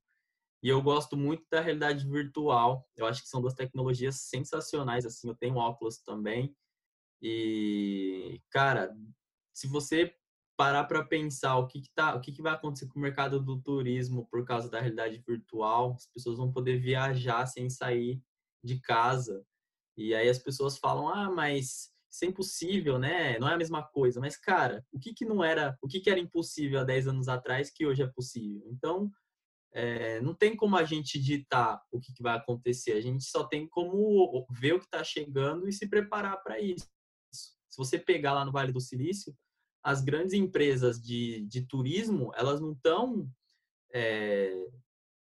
[0.63, 2.87] E eu gosto muito da realidade virtual.
[2.97, 5.07] Eu acho que são duas tecnologias sensacionais.
[5.07, 6.55] Assim, eu tenho óculos também.
[7.23, 8.95] E, cara,
[9.55, 10.15] se você
[10.57, 13.41] parar para pensar o que, que, tá, o que, que vai acontecer com o mercado
[13.43, 18.23] do turismo por causa da realidade virtual, as pessoas vão poder viajar sem sair
[18.63, 19.43] de casa.
[19.97, 23.39] E aí as pessoas falam: "Ah, mas isso é impossível, né?
[23.39, 24.21] Não é a mesma coisa".
[24.21, 27.29] Mas cara, o que que não era, o que que era impossível há 10 anos
[27.29, 28.63] atrás que hoje é possível?
[28.71, 29.11] Então,
[29.73, 32.93] é, não tem como a gente ditar o que, que vai acontecer.
[32.93, 36.89] A gente só tem como ver o que está chegando e se preparar para isso.
[37.33, 39.35] Se você pegar lá no Vale do Silício,
[39.83, 43.31] as grandes empresas de, de turismo, elas não estão
[43.95, 44.53] é,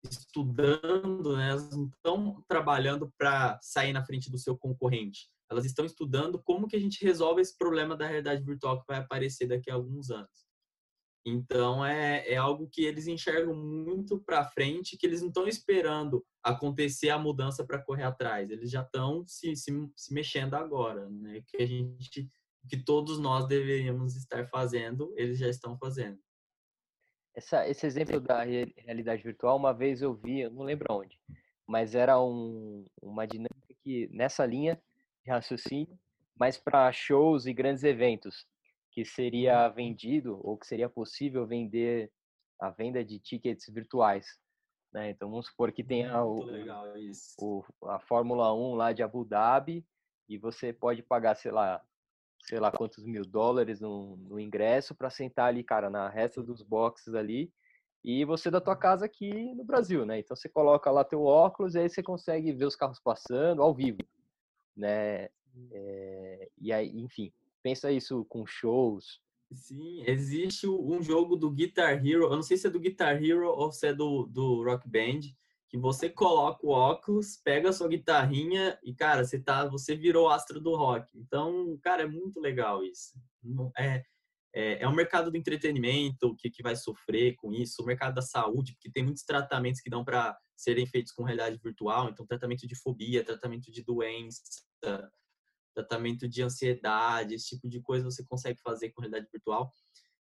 [0.03, 1.51] estudando, né?
[1.51, 5.29] elas não estão trabalhando para sair na frente do seu concorrente.
[5.51, 8.99] Elas estão estudando como que a gente resolve esse problema da realidade virtual que vai
[8.99, 10.48] aparecer daqui a alguns anos.
[11.29, 16.25] Então é, é algo que eles enxergam muito para frente, que eles não estão esperando
[16.43, 18.51] acontecer a mudança para correr atrás.
[18.51, 21.43] Eles já estão se, se, se, mexendo agora, né?
[21.47, 22.31] Que a gente,
[22.69, 26.19] que todos nós deveríamos estar fazendo, eles já estão fazendo.
[27.35, 31.21] Essa, esse exemplo da realidade virtual, uma vez eu vi, eu não lembro onde,
[31.67, 34.81] mas era um, uma dinâmica que nessa linha
[35.23, 35.97] de raciocínio,
[36.35, 38.47] mas para shows e grandes eventos
[38.99, 42.11] que seria vendido ou que seria possível vender
[42.61, 44.27] a venda de tickets virtuais.
[44.93, 45.11] Né?
[45.11, 46.45] Então vamos supor que tenha o,
[47.41, 49.87] o, a Fórmula 1 lá de Abu Dhabi
[50.29, 51.81] e você pode pagar, sei lá,
[52.43, 56.61] sei lá quantos mil dólares no, no ingresso para sentar ali, cara, na resta dos
[56.61, 57.53] boxes ali
[58.03, 60.19] e você da tua casa aqui no Brasil, né?
[60.19, 63.73] Então você coloca lá teu óculos e aí você consegue ver os carros passando ao
[63.73, 63.99] vivo,
[64.77, 65.29] né?
[65.71, 69.21] É, e aí, enfim, pensa isso com shows.
[69.53, 73.49] Sim, existe um jogo do Guitar Hero, eu não sei se é do Guitar Hero
[73.49, 75.21] ou se é do, do Rock Band,
[75.68, 80.29] que você coloca o óculos, pega a sua guitarrinha e, cara, você tá, você virou
[80.29, 81.16] astro do rock.
[81.18, 83.12] Então, cara, é muito legal isso.
[83.77, 84.03] É,
[84.55, 88.23] é, é um mercado do entretenimento que, que vai sofrer com isso, o mercado da
[88.23, 92.66] saúde, porque tem muitos tratamentos que dão para serem feitos com realidade virtual, então tratamento
[92.66, 94.42] de fobia, tratamento de doença,
[95.79, 99.73] tratamento de ansiedade, esse tipo de coisa você consegue fazer com realidade virtual.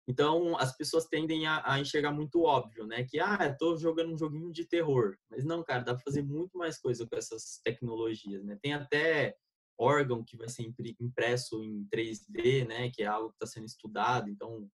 [0.06, 3.04] Então, as pessoas tendem a, a enxergar muito óbvio, né?
[3.04, 5.18] Que, ah, estou jogando um joguinho de terror.
[5.28, 8.58] Mas não, cara, dá para fazer muito mais coisa com essas tecnologias, né?
[8.62, 9.36] Tem até
[9.76, 12.90] órgão que vai ser impresso em 3D, né?
[12.90, 14.30] Que é algo que está sendo estudado.
[14.30, 14.70] Então,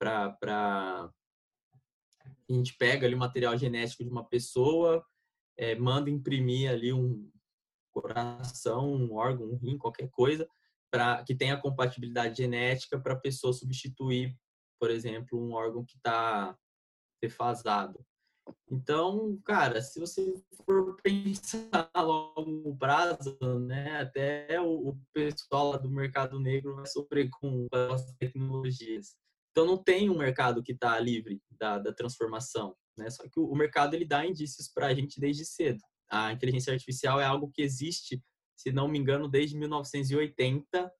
[0.00, 0.36] para
[2.48, 5.04] a gente pega ali o material genético de uma pessoa,
[5.56, 7.30] é, manda imprimir ali um,
[8.00, 10.48] coração, um órgão, um rim, qualquer coisa,
[10.90, 14.36] para que tenha compatibilidade genética para a pessoa substituir,
[14.78, 16.56] por exemplo, um órgão que está
[17.22, 18.04] defasado.
[18.70, 26.38] Então, cara, se você for pensar a longo prazo, né, até o, pessoal do mercado
[26.38, 29.16] negro vai sofrer com as tecnologias.
[29.50, 33.08] Então, não tem um mercado que está livre da, da transformação, né?
[33.08, 36.72] Só que o, o mercado ele dá indícios para a gente desde cedo a inteligência
[36.72, 38.22] artificial é algo que existe,
[38.56, 40.92] se não me engano, desde 1980.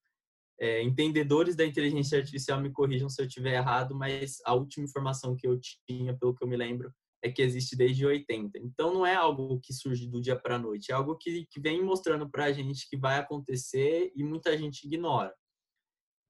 [0.58, 5.36] É, entendedores da inteligência artificial me corrijam se eu estiver errado, mas a última informação
[5.36, 6.92] que eu tinha, pelo que eu me lembro,
[7.22, 8.58] é que existe desde 80.
[8.58, 11.60] Então não é algo que surge do dia para a noite, é algo que, que
[11.60, 15.34] vem mostrando para a gente que vai acontecer e muita gente ignora.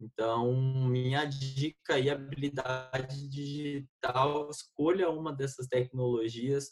[0.01, 0.55] Então,
[0.89, 6.71] minha dica e habilidade digital, escolha uma dessas tecnologias,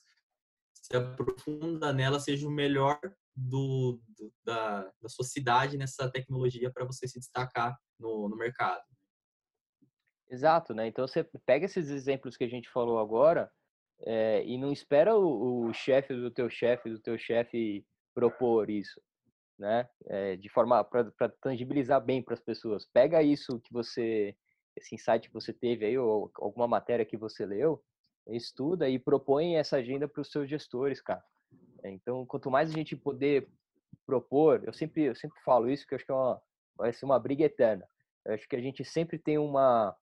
[0.84, 3.00] se aprofunda nela, seja o melhor
[3.34, 8.84] do, do da, da cidade nessa tecnologia para você se destacar no, no mercado.
[10.28, 10.86] Exato, né?
[10.86, 13.50] Então você pega esses exemplos que a gente falou agora
[14.00, 19.00] é, e não espera o, o chefe do teu chefe, do teu chefe propor isso,
[19.58, 19.88] né?
[20.04, 22.86] É, de forma para tangibilizar bem para as pessoas.
[22.92, 24.36] Pega isso que você,
[24.76, 27.82] esse insight que você teve aí ou alguma matéria que você leu
[28.28, 31.22] estuda e propõe essa agenda para os seus gestores, cara.
[31.84, 33.48] Então, quanto mais a gente poder
[34.06, 36.42] propor, eu sempre, eu sempre falo isso, que eu acho que é uma,
[36.76, 37.86] vai ser uma briga eterna.
[38.24, 39.94] Eu acho que a gente sempre tem uma,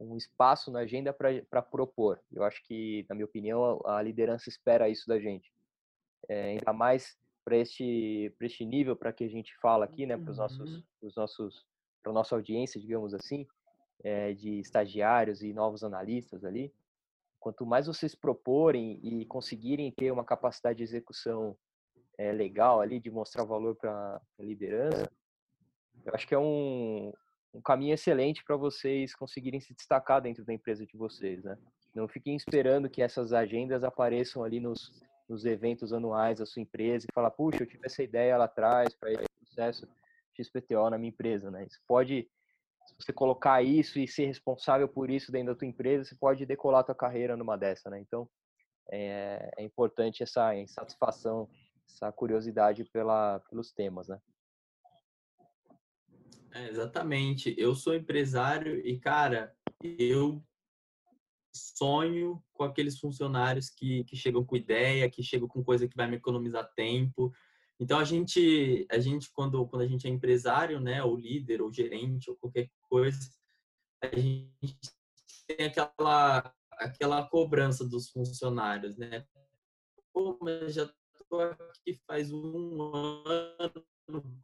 [0.00, 2.20] um espaço na agenda para propor.
[2.32, 5.52] Eu acho que, na minha opinião, a, a liderança espera isso da gente.
[6.28, 10.30] É, ainda mais para este, este nível, para que a gente fala aqui, né, para
[10.30, 10.82] os nossos, uhum.
[11.02, 11.66] os nossos,
[12.02, 13.46] para nossa audiência, digamos assim,
[14.02, 16.72] é, de estagiários e novos analistas ali.
[17.40, 21.56] Quanto mais vocês proporem e conseguirem ter uma capacidade de execução
[22.18, 25.10] é, legal ali, de mostrar valor para a liderança,
[26.04, 27.12] eu acho que é um,
[27.54, 31.56] um caminho excelente para vocês conseguirem se destacar dentro da empresa de vocês, né?
[31.94, 34.92] Não fiquem esperando que essas agendas apareçam ali nos,
[35.28, 38.94] nos eventos anuais da sua empresa e falar, puxa, eu tive essa ideia lá atrás
[38.94, 39.88] para esse processo
[40.34, 41.64] XPTO na minha empresa, né?
[41.64, 42.30] Isso pode
[43.00, 46.80] você colocar isso e ser responsável por isso dentro da tua empresa, você pode decolar
[46.80, 47.98] a tua carreira numa dessa, né?
[48.00, 48.28] Então,
[48.90, 51.48] é, é importante essa insatisfação,
[51.88, 54.18] essa curiosidade pela, pelos temas, né?
[56.52, 57.54] É, exatamente.
[57.56, 60.42] Eu sou empresário e, cara, eu
[61.52, 66.08] sonho com aqueles funcionários que, que chegam com ideia, que chegam com coisa que vai
[66.08, 67.32] me economizar tempo,
[67.80, 71.72] então a gente, a gente quando, quando a gente é empresário, né, ou líder, ou
[71.72, 73.18] gerente, ou qualquer coisa,
[74.02, 74.50] a gente
[75.46, 79.26] tem aquela aquela cobrança dos funcionários, né?
[80.12, 83.86] Pô, mas já estou aqui faz um ano,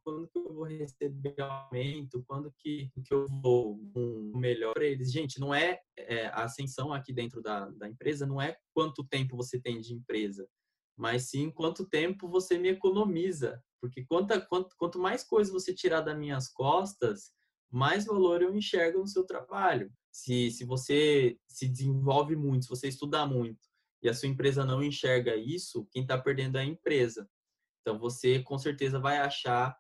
[0.05, 5.11] quando que eu vou receber aumento, quando que, que eu vou um melhor para eles.
[5.11, 9.37] Gente, não é, é, a ascensão aqui dentro da, da empresa, não é quanto tempo
[9.37, 10.49] você tem de empresa,
[10.97, 13.63] mas sim quanto tempo você me economiza.
[13.81, 17.33] Porque quanto, quanto, quanto mais coisa você tirar das minhas costas,
[17.71, 19.93] mais valor eu enxergo no seu trabalho.
[20.11, 23.61] Se, se você se desenvolve muito, se você estuda muito
[24.03, 27.29] e a sua empresa não enxerga isso, quem está perdendo é a empresa.
[27.83, 29.77] Então você com certeza vai achar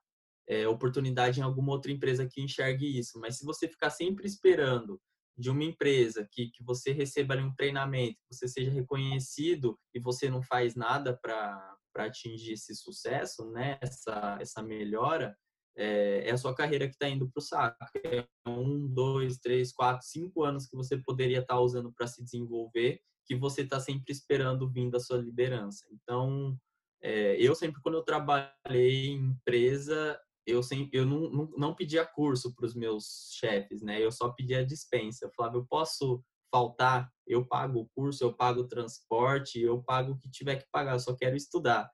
[0.48, 3.18] é, oportunidade em alguma outra empresa que enxergue isso.
[3.18, 5.00] Mas se você ficar sempre esperando
[5.36, 10.00] de uma empresa que, que você receba ali um treinamento, que você seja reconhecido e
[10.00, 13.78] você não faz nada para atingir esse sucesso, né?
[13.82, 15.36] essa, essa melhora,
[15.76, 17.76] é, é a sua carreira que está indo para o saco.
[18.06, 22.24] É um, dois, três, quatro, cinco anos que você poderia estar tá usando para se
[22.24, 25.84] desenvolver, que você está sempre esperando vir da sua liderança.
[25.90, 26.56] Então,
[27.02, 32.04] é, eu sempre, quando eu trabalhei em empresa, eu, sempre, eu não, não, não pedia
[32.04, 34.02] curso para os meus chefes, né?
[34.02, 35.24] Eu só pedia dispensa.
[35.24, 40.12] Eu falava, eu posso faltar, eu pago o curso, eu pago o transporte, eu pago
[40.12, 41.90] o que tiver que pagar, só quero estudar.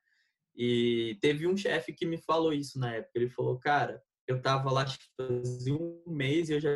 [0.54, 3.12] E teve um chefe que me falou isso na época.
[3.14, 4.84] Ele falou, cara, eu tava lá
[5.16, 6.70] fazia um mês e eu já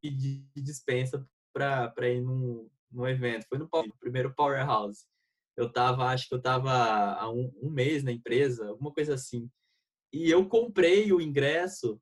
[0.00, 3.46] pedi dispensa para ir num, num evento.
[3.48, 5.06] Foi no, no primeiro Powerhouse
[5.56, 9.50] eu tava, acho que eu tava há um, um, mês na empresa, alguma coisa assim.
[10.12, 12.00] E eu comprei o ingresso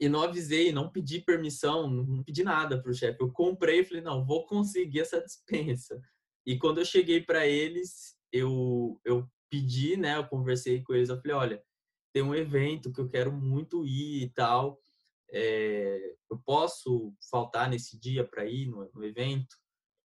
[0.00, 3.22] e não avisei, não pedi permissão, não pedi nada pro chefe.
[3.22, 6.00] Eu comprei e falei, não, vou conseguir essa dispensa.
[6.46, 11.20] E quando eu cheguei para eles, eu, eu pedi, né, eu conversei com eles, eu
[11.20, 11.62] falei, olha,
[12.12, 14.80] tem um evento que eu quero muito ir e tal,
[15.32, 19.56] é, eu posso faltar nesse dia para ir no, no evento?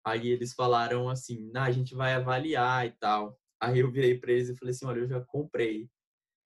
[0.05, 3.39] Aí eles falaram assim, nah, a gente vai avaliar e tal.
[3.61, 5.91] Aí eu virei para eles e falei assim, olha, eu já comprei.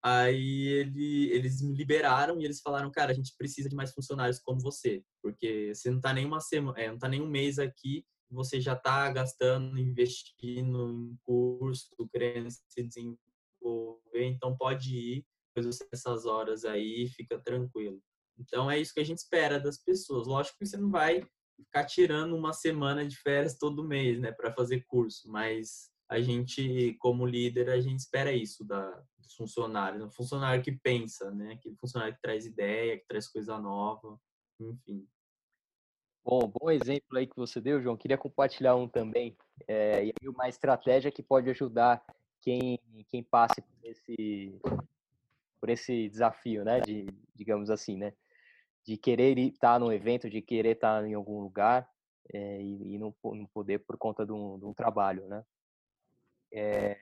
[0.05, 4.41] Aí ele, eles me liberaram e eles falaram, cara, a gente precisa de mais funcionários
[4.41, 7.59] como você, porque você não tá nem uma semana, é, não tá nem um mês
[7.61, 15.27] aqui, você já tá gastando, investindo em curso, querendo se desenvolver, então pode ir
[15.93, 18.03] essas horas aí, fica tranquilo.
[18.39, 20.27] Então é isso que a gente espera das pessoas.
[20.27, 21.25] Lógico que você não vai
[21.57, 26.95] ficar tirando uma semana de férias todo mês, né, para fazer curso, mas a gente,
[27.01, 31.75] como líder, a gente espera isso da, dos funcionários, um funcionário que pensa, né, aquele
[31.77, 34.21] funcionário que traz ideia, que traz coisa nova,
[34.61, 35.09] enfim.
[36.23, 37.97] Bom, bom exemplo aí que você deu, João.
[37.97, 39.35] Queria compartilhar um também,
[39.67, 42.05] é, e uma estratégia que pode ajudar
[42.43, 44.61] quem, quem passe por esse,
[45.59, 48.13] por esse desafio, né, de, digamos assim, né,
[48.85, 51.89] de querer estar no evento, de querer estar em algum lugar
[52.35, 55.43] é, e, e não, não, poder por conta de um, de um trabalho, né?
[56.53, 56.99] É,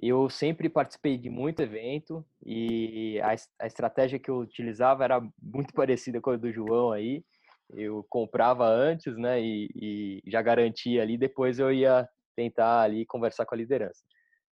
[0.00, 5.74] eu sempre participei de muito evento e a, a, estratégia que eu utilizava era muito
[5.74, 7.24] parecida com a do João aí.
[7.72, 13.46] Eu comprava antes, né, e, e já garantia ali, depois eu ia tentar ali conversar
[13.46, 14.02] com a liderança.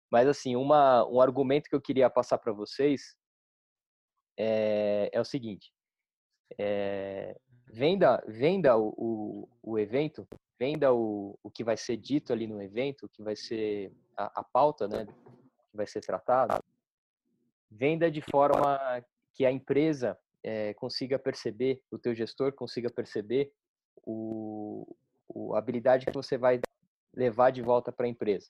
[0.09, 3.15] Mas assim, uma, um argumento que eu queria passar para vocês
[4.37, 5.71] é, é o seguinte:
[6.57, 7.35] é,
[7.67, 10.27] venda venda o, o, o, evento,
[10.59, 14.41] venda o, o que vai ser dito ali no evento, o que vai ser a,
[14.41, 16.63] a pauta, né, que vai ser tratado,
[17.69, 23.51] venda de forma que a empresa é, consiga perceber, o teu gestor consiga perceber
[24.05, 24.95] o,
[25.27, 26.59] o, a habilidade que você vai
[27.13, 28.49] levar de volta para a empresa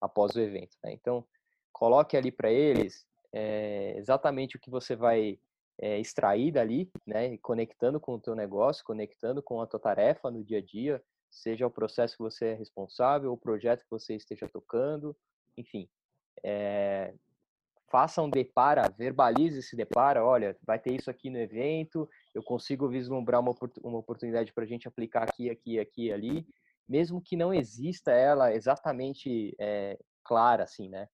[0.00, 0.76] após o evento.
[0.82, 0.92] Né?
[0.92, 1.26] Então,
[1.72, 5.38] coloque ali para eles é, exatamente o que você vai
[5.78, 10.44] é, extrair dali, né, conectando com o teu negócio, conectando com a tua tarefa no
[10.44, 11.02] dia a dia,
[11.34, 15.16] seja o processo que você é responsável, o projeto que você esteja tocando,
[15.56, 15.88] enfim.
[16.42, 17.14] É,
[17.90, 22.88] faça um depara, verbalize esse depara, olha, vai ter isso aqui no evento, eu consigo
[22.88, 26.46] vislumbrar uma, uma oportunidade para a gente aplicar aqui, aqui, aqui ali,
[26.88, 31.08] mesmo que não exista ela exatamente é, clara, assim, né?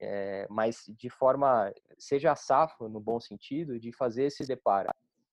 [0.00, 4.90] é, mas de forma, seja safo no bom sentido, de fazer esse deparo.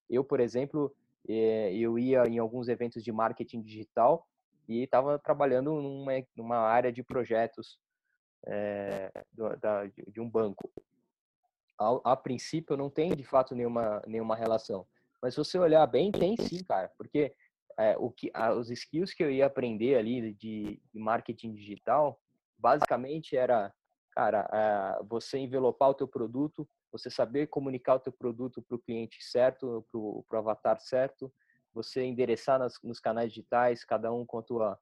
[0.09, 0.93] Eu, por exemplo,
[1.27, 4.27] eu ia em alguns eventos de marketing digital
[4.67, 7.79] e estava trabalhando numa, numa área de projetos
[8.45, 10.71] é, da, de um banco.
[11.79, 14.87] A, a, princípio não tem de fato nenhuma, nenhuma relação,
[15.21, 17.33] mas se você olhar bem, tem sim, cara, porque
[17.77, 22.19] é, o que, a, os skills que eu ia aprender ali de, de marketing digital,
[22.57, 23.73] basicamente era
[24.15, 26.67] cara, você envelopar o teu produto,
[26.97, 31.31] você saber comunicar o teu produto para o cliente certo, para o avatar certo,
[31.73, 34.79] você endereçar nas, nos canais digitais, cada um com a, tua,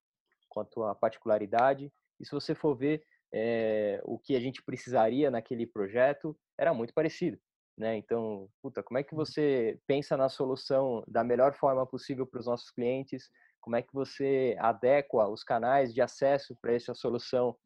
[0.48, 1.92] com a tua particularidade.
[2.20, 3.04] E se você for ver,
[3.34, 7.40] é, o que a gente precisaria naquele projeto era muito parecido.
[7.76, 7.98] Né?
[7.98, 12.46] Então, puta, como é que você pensa na solução da melhor forma possível para os
[12.46, 13.32] nossos clientes?
[13.60, 17.58] Como é que você adequa os canais de acesso para essa solução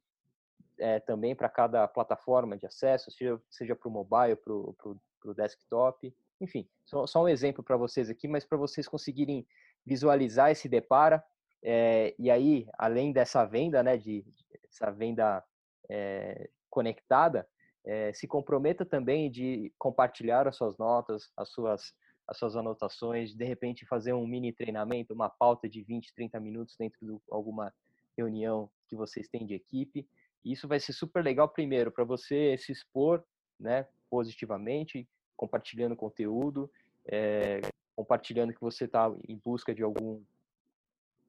[0.79, 6.13] é, também para cada plataforma de acesso, seja, seja para o mobile, para o desktop?
[6.39, 9.45] Enfim, só, só um exemplo para vocês aqui, mas para vocês conseguirem
[9.85, 11.23] visualizar esse depara.
[11.63, 14.25] É, e aí, além dessa venda, né, de,
[14.69, 15.43] essa venda
[15.89, 17.47] é, conectada,
[17.85, 21.93] é, se comprometa também de compartilhar as suas notas, as suas,
[22.27, 26.75] as suas anotações, de repente fazer um mini treinamento, uma pauta de 20, 30 minutos
[26.77, 27.73] dentro de alguma
[28.17, 30.07] reunião que vocês têm de equipe.
[30.43, 33.23] Isso vai ser super legal, primeiro, para você se expor
[33.59, 36.71] né, positivamente, compartilhando conteúdo,
[37.05, 37.61] é,
[37.95, 40.21] compartilhando que você está em busca de algum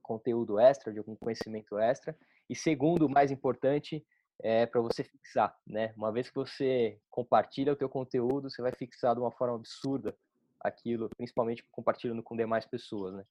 [0.03, 2.17] conteúdo extra, de algum conhecimento extra.
[2.49, 4.05] E segundo, mais importante,
[4.41, 5.93] é para você fixar, né?
[5.97, 10.17] Uma vez que você compartilha o teu conteúdo, você vai fixar de uma forma absurda
[10.61, 13.25] aquilo, principalmente compartilhando com demais pessoas, né?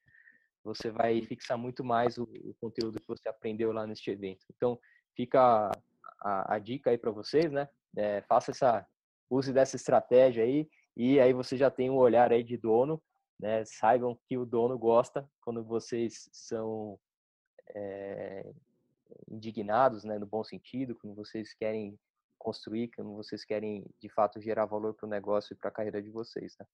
[0.64, 4.46] Você vai fixar muito mais o, o conteúdo que você aprendeu lá neste evento.
[4.56, 4.78] Então,
[5.18, 5.72] fica
[6.22, 7.68] a, a dica aí para vocês, né?
[7.96, 8.88] É, faça essa,
[9.30, 13.02] use dessa estratégia aí e aí você já tem um olhar aí de dono,
[13.40, 13.66] né?
[13.66, 17.00] Saibam que o dono gosta quando vocês são
[17.76, 18.50] é,
[19.30, 22.00] indignados, né, no bom sentido, quando vocês querem
[22.38, 26.02] construir, quando vocês querem de fato gerar valor para o negócio e para a carreira
[26.02, 26.66] de vocês, né?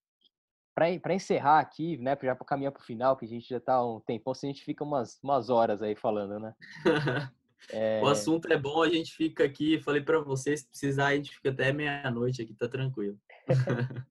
[0.74, 3.84] Para encerrar aqui, né, já para caminhar para o final, que a gente já está
[3.84, 6.54] um tempão, se a gente fica umas, umas horas aí falando, né?
[7.70, 8.00] É...
[8.02, 11.34] O assunto é bom, a gente fica aqui, falei para vocês, se precisar, a gente
[11.34, 13.18] fica até meia-noite aqui, tá tranquilo.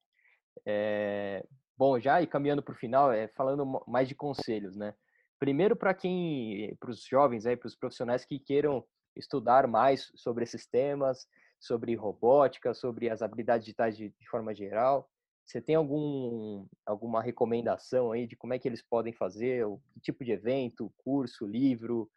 [0.66, 1.46] é...
[1.78, 4.94] Bom, já e caminhando para o final, é, falando mais de conselhos, né?
[5.40, 8.86] Primeiro, para quem, para os jovens, para os profissionais que queiram
[9.16, 11.28] estudar mais sobre esses temas,
[11.60, 15.10] sobre robótica, sobre as habilidades digitais de, de forma geral.
[15.46, 20.00] Você tem algum, alguma recomendação aí de como é que eles podem fazer, o que
[20.00, 22.10] tipo de evento, curso, livro,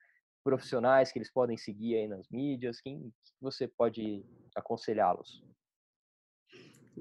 [0.46, 2.80] profissionais que eles podem seguir aí nas mídias?
[2.80, 4.24] Quem que você pode
[4.54, 5.44] aconselhá-los?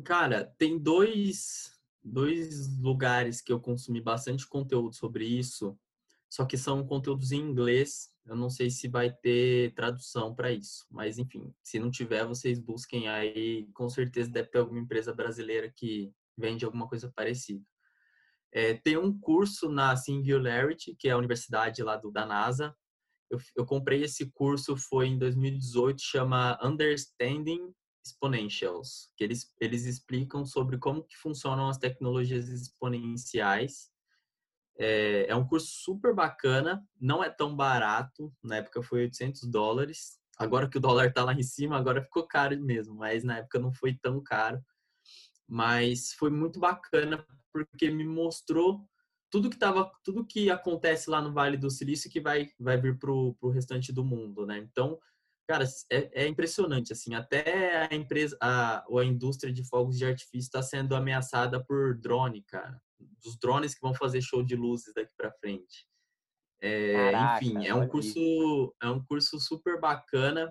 [0.03, 5.77] Cara, tem dois, dois lugares que eu consumi bastante conteúdo sobre isso
[6.35, 8.11] só que são conteúdos em inglês.
[8.25, 12.59] Eu não sei se vai ter tradução para isso, mas enfim, se não tiver, vocês
[12.59, 13.69] busquem aí.
[13.73, 17.63] Com certeza deve ter alguma empresa brasileira que vende alguma coisa parecida.
[18.51, 22.75] É, tem um curso na Singularity, que é a universidade lá do, da NASA.
[23.29, 27.73] Eu, eu comprei esse curso, foi em 2018, chama Understanding
[28.05, 33.89] Exponentials, que eles, eles explicam sobre como que funcionam as tecnologias exponenciais
[34.77, 40.19] é, é um curso super bacana, não é tão barato, na época foi 800 dólares.
[40.37, 43.57] Agora que o dólar tá lá em cima, agora ficou caro mesmo, mas na época
[43.57, 44.61] não foi tão caro.
[45.47, 48.85] Mas foi muito bacana porque me mostrou
[49.35, 52.97] tudo que tava, tudo que acontece lá no Vale do Silício que vai vai vir
[52.97, 54.59] pro, pro restante do mundo, né?
[54.59, 54.97] Então,
[55.45, 60.47] cara, é, é impressionante assim, até a empresa a, a indústria de fogos de artifício
[60.47, 62.79] está sendo ameaçada por drone, cara
[63.21, 65.85] dos drones que vão fazer show de luzes daqui para frente.
[66.61, 70.49] É, Caraca, enfim, é um curso é um curso super bacana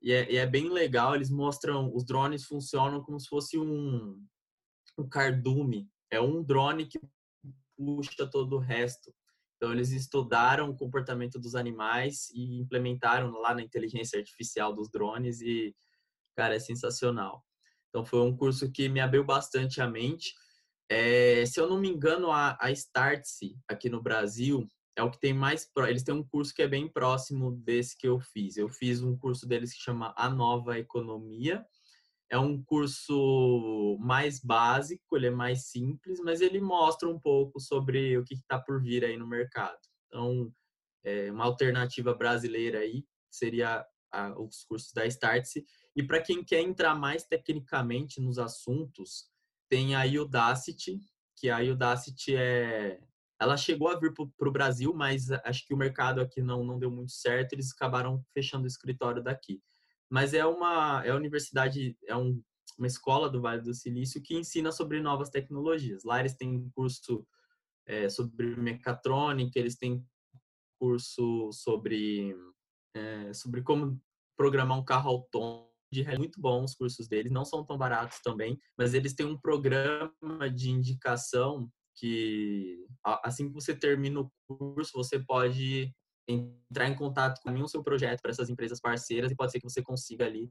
[0.00, 1.16] e é, e é, bem legal.
[1.16, 4.24] Eles mostram os drones funcionam como se fosse um
[4.96, 5.90] um cardume.
[6.08, 7.00] É um drone que
[7.84, 9.12] puxa todo o resto.
[9.56, 15.40] Então eles estudaram o comportamento dos animais e implementaram lá na inteligência artificial dos drones
[15.40, 15.74] e
[16.36, 17.44] cara é sensacional.
[17.88, 20.34] Então foi um curso que me abriu bastante a mente.
[20.90, 24.66] É, se eu não me engano, a, a Startse aqui no Brasil
[24.96, 25.68] é o que tem mais.
[25.88, 28.56] Eles têm um curso que é bem próximo desse que eu fiz.
[28.56, 31.64] Eu fiz um curso deles que chama A Nova Economia.
[32.32, 38.16] É um curso mais básico, ele é mais simples, mas ele mostra um pouco sobre
[38.16, 39.78] o que está por vir aí no mercado.
[40.06, 40.50] Então,
[41.04, 45.62] é, uma alternativa brasileira aí seria a, os cursos da Startse.
[45.94, 49.26] E para quem quer entrar mais tecnicamente nos assuntos,
[49.68, 51.00] tem a Udacity,
[51.36, 52.98] que a Udacity é
[53.42, 56.78] ela chegou a vir para o Brasil, mas acho que o mercado aqui não, não
[56.78, 59.60] deu muito certo, eles acabaram fechando o escritório daqui.
[60.12, 62.38] Mas é uma, é uma universidade, é um,
[62.76, 66.04] uma escola do Vale do Silício que ensina sobre novas tecnologias.
[66.04, 67.26] Lá eles têm curso
[67.86, 70.04] é, sobre mecatrônica, eles têm
[70.78, 72.36] curso sobre,
[72.94, 73.98] é, sobre como
[74.36, 78.58] programar um carro autônomo de muito bons os cursos deles, não são tão baratos também,
[78.76, 80.12] mas eles têm um programa
[80.54, 82.84] de indicação que
[83.22, 85.90] assim que você termina o curso, você pode
[86.32, 89.68] entrar em contato com o seu projeto para essas empresas parceiras e pode ser que
[89.68, 90.50] você consiga ali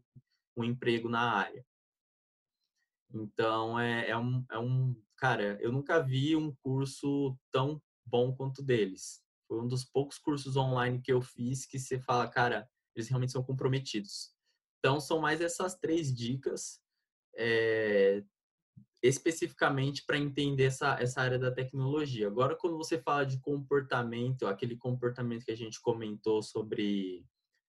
[0.56, 1.66] um emprego na área.
[3.14, 4.96] Então, é, é, um, é um.
[5.18, 9.22] Cara, eu nunca vi um curso tão bom quanto deles.
[9.48, 13.32] Foi um dos poucos cursos online que eu fiz que você fala, cara, eles realmente
[13.32, 14.34] são comprometidos.
[14.80, 16.80] Então, são mais essas três dicas,
[17.36, 18.24] é,
[19.02, 22.28] especificamente para entender essa, essa área da tecnologia.
[22.28, 27.26] Agora, quando você fala de comportamento, aquele comportamento que a gente comentou sobre,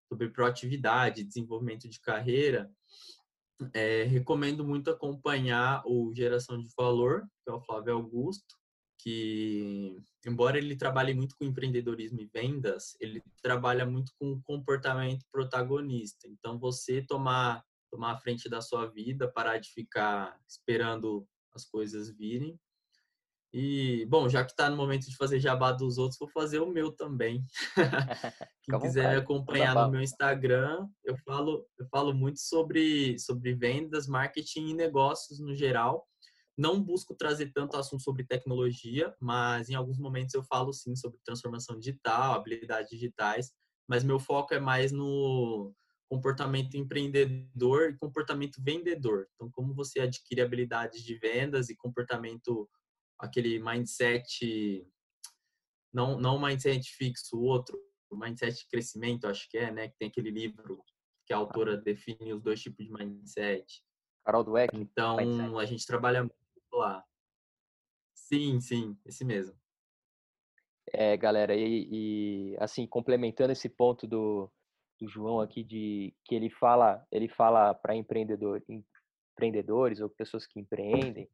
[0.09, 2.71] sobre proatividade, desenvolvimento de carreira,
[3.73, 8.57] é, recomendo muito acompanhar o Geração de Valor, que é o Flávio Augusto,
[8.99, 16.29] que, embora ele trabalhe muito com empreendedorismo e vendas, ele trabalha muito com comportamento protagonista.
[16.29, 22.11] Então, você tomar, tomar a frente da sua vida, parar de ficar esperando as coisas
[22.11, 22.59] virem
[23.55, 26.71] e, bom, já que está no momento de fazer jabá dos outros, vou fazer o
[26.71, 27.45] meu também.
[28.65, 34.07] Quem quiser me acompanhar no meu Instagram, eu falo, eu falo muito sobre, sobre vendas,
[34.07, 36.07] marketing e negócios no geral.
[36.57, 41.19] Não busco trazer tanto assunto sobre tecnologia, mas em alguns momentos eu falo sim sobre
[41.23, 43.53] transformação digital, habilidades digitais,
[43.87, 45.75] mas meu foco é mais no
[46.13, 49.27] comportamento empreendedor e comportamento vendedor.
[49.35, 52.69] Então, como você adquire habilidades de vendas e comportamento
[53.19, 54.87] aquele mindset,
[55.91, 59.89] não, não mindset fixo, o outro, o mindset de crescimento, acho que é, né?
[59.89, 60.85] Que tem aquele livro
[61.27, 63.83] que a autora define os dois tipos de mindset.
[64.23, 64.77] Carol Dweck.
[64.77, 65.57] Então, mindset.
[65.57, 67.03] a gente trabalha muito lá.
[68.15, 69.57] Sim, sim, esse mesmo.
[70.93, 74.53] É, galera, e, e assim, complementando esse ponto do,
[75.03, 78.63] do João aqui de que ele fala, ele fala para empreendedor,
[79.35, 81.29] empreendedores ou pessoas que empreendem,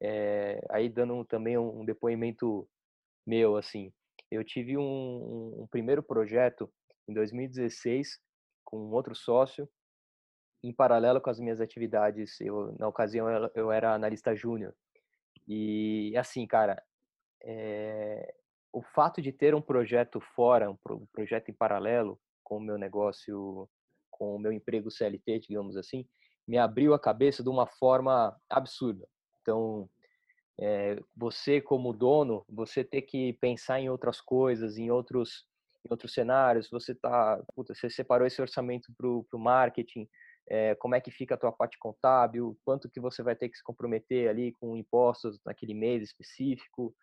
[0.00, 2.68] é, aí dando também um, depoimento
[3.26, 3.90] meu, assim,
[4.30, 6.70] eu tive um, um, primeiro projeto
[7.08, 8.20] em 2016
[8.62, 9.66] com um outro sócio,
[10.62, 12.38] em paralelo com as minhas atividades.
[12.40, 14.74] Eu, na ocasião, eu, era analista júnior.
[15.46, 16.82] E, assim, cara,
[17.42, 18.34] é,
[18.70, 23.68] o fato de ter um projeto fora, um projeto em paralelo com o meu negócio,
[24.10, 26.08] com o meu emprego CLT, digamos assim,
[26.46, 29.06] me abriu a cabeça de uma forma absurda.
[29.42, 29.86] Então,
[30.58, 35.46] é, você como dono, você ter que pensar em outras coisas, em outros,
[35.84, 36.70] em outros cenários.
[36.70, 40.08] Você tá, puta, você separou esse orçamento para o marketing.
[40.48, 42.58] É, como é que fica a tua parte contábil?
[42.64, 46.94] Quanto que você vai ter que se comprometer ali com impostos naquele mês específico?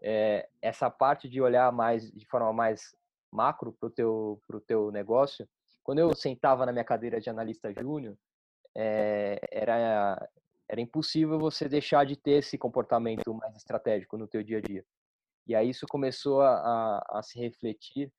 [0.00, 2.96] É, essa parte de olhar mais de forma mais
[3.32, 5.48] macro para o teu pro teu negócio.
[5.82, 8.16] Quando eu sentava na minha cadeira de analista júnior,
[8.76, 10.28] é, era
[10.70, 14.84] era impossível você deixar de ter esse comportamento mais estratégico no teu dia a dia.
[15.46, 18.12] E aí isso começou a, a, a se refletir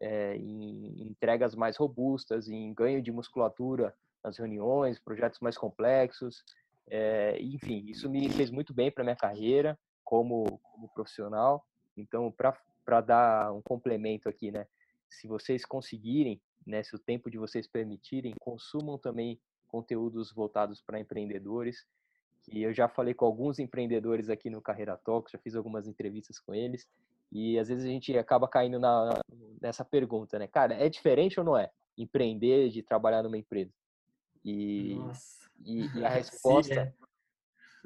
[0.00, 3.94] é, em entregas mais robustas, em ganho de musculatura
[4.24, 6.42] nas reuniões, projetos mais complexos.
[6.88, 11.64] É, enfim, isso me fez muito bem para minha carreira como, como profissional.
[11.96, 12.56] Então, para
[13.00, 14.66] dar um complemento aqui, né?
[15.08, 21.00] Se vocês conseguirem, né, se o tempo de vocês permitirem, consumam também conteúdos voltados para
[21.00, 21.86] empreendedores.
[22.42, 26.38] Que eu já falei com alguns empreendedores aqui no Carreira Talks, já fiz algumas entrevistas
[26.38, 26.88] com eles.
[27.30, 29.20] E às vezes a gente acaba caindo na,
[29.60, 30.48] nessa pergunta, né?
[30.48, 31.70] Cara, é diferente ou não é?
[31.96, 33.72] Empreender de trabalhar numa empresa?
[34.44, 34.96] E,
[35.64, 36.94] e, e, a resposta Sim, é.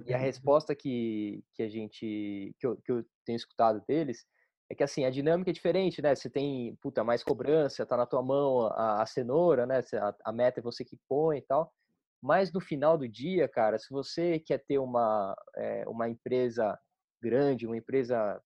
[0.07, 4.25] e a resposta que, que a gente que eu, que eu tenho escutado deles
[4.71, 8.07] é que assim a dinâmica é diferente né você tem puta mais cobrança tá na
[8.07, 11.73] tua mão a, a cenoura né a, a, meta é você que põe e tal
[12.23, 16.79] mas no final do dia cara se você quer ter uma é, uma empresa
[17.23, 18.41] grande uma empresa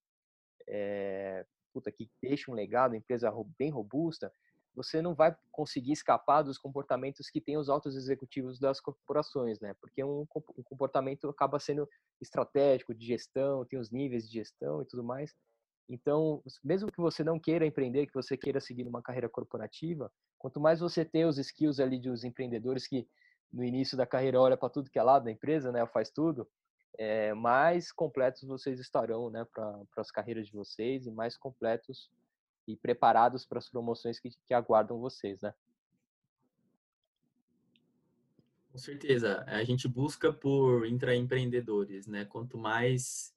[0.67, 4.31] é, puta, que deixa um legado uma empresa bem robusta
[4.75, 9.73] você não vai conseguir escapar dos comportamentos que têm os altos executivos das corporações, né?
[9.81, 11.87] Porque um, um comportamento acaba sendo
[12.21, 15.33] estratégico, de gestão, tem os níveis de gestão e tudo mais.
[15.89, 20.59] Então, mesmo que você não queira empreender, que você queira seguir uma carreira corporativa, quanto
[20.59, 23.07] mais você ter os skills ali dos empreendedores que
[23.51, 26.47] no início da carreira olha para tudo que é lado da empresa, né, faz tudo,
[26.95, 32.11] é, mais completos vocês estarão, né, para as carreiras de vocês e mais completos
[32.67, 35.51] e preparados para as promoções que, que aguardam vocês, né?
[38.71, 39.43] Com certeza.
[39.47, 42.25] A gente busca por intraempreendedores, né?
[42.25, 43.33] Quanto mais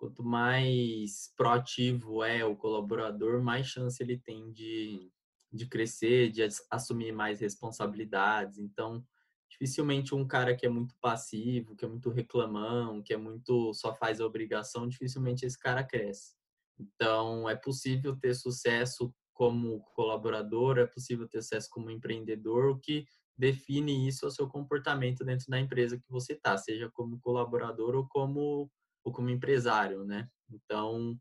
[0.00, 5.12] quanto mais proativo é o colaborador, mais chance ele tem de,
[5.52, 6.40] de crescer, de
[6.70, 8.58] assumir mais responsabilidades.
[8.58, 9.04] Então,
[9.50, 13.94] dificilmente um cara que é muito passivo, que é muito reclamão, que é muito só
[13.94, 16.32] faz a obrigação, dificilmente esse cara cresce.
[16.78, 23.04] Então, é possível ter sucesso como colaborador, é possível ter sucesso como empreendedor, o que
[23.36, 27.94] define isso é o seu comportamento dentro da empresa que você está, seja como colaborador
[27.94, 28.70] ou como,
[29.04, 30.28] ou como empresário, né?
[30.50, 31.18] Então,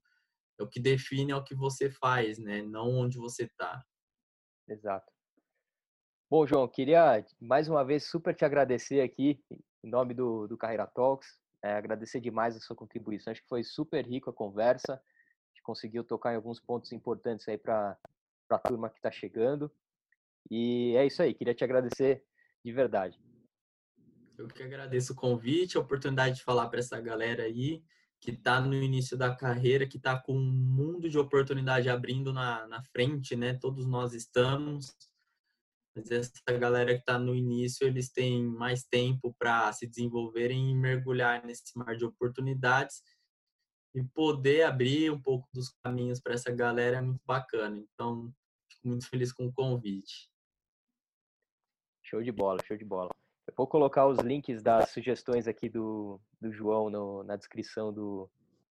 [0.59, 2.61] é o que define é o que você faz, né?
[2.61, 3.83] Não onde você está.
[4.67, 5.11] Exato.
[6.29, 9.43] Bom, João, queria mais uma vez super te agradecer aqui,
[9.83, 13.31] em nome do, do Carreira Talks, é, agradecer demais a sua contribuição.
[13.31, 17.47] Acho que foi super rico a conversa, a gente conseguiu tocar em alguns pontos importantes
[17.47, 17.97] aí para
[18.49, 19.71] a turma que está chegando.
[20.51, 22.23] E é isso aí, queria te agradecer
[22.63, 23.19] de verdade.
[24.39, 27.83] Eu que agradeço o convite, a oportunidade de falar para essa galera aí
[28.21, 32.65] que está no início da carreira, que está com um mundo de oportunidade abrindo na,
[32.65, 33.53] na frente, né?
[33.55, 34.95] Todos nós estamos.
[35.93, 40.75] Mas essa galera que está no início, eles têm mais tempo para se desenvolverem e
[40.75, 43.03] mergulhar nesse mar de oportunidades
[43.93, 47.77] e poder abrir um pouco dos caminhos para essa galera é muito bacana.
[47.77, 48.33] Então,
[48.71, 50.29] fico muito feliz com o convite.
[52.05, 53.18] Show de bola, show de bola.
[53.49, 58.29] Eu vou colocar os links das sugestões aqui do, do João no, na descrição do,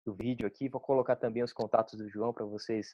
[0.04, 0.68] do vídeo aqui.
[0.68, 2.92] Vou colocar também os contatos do João para vocês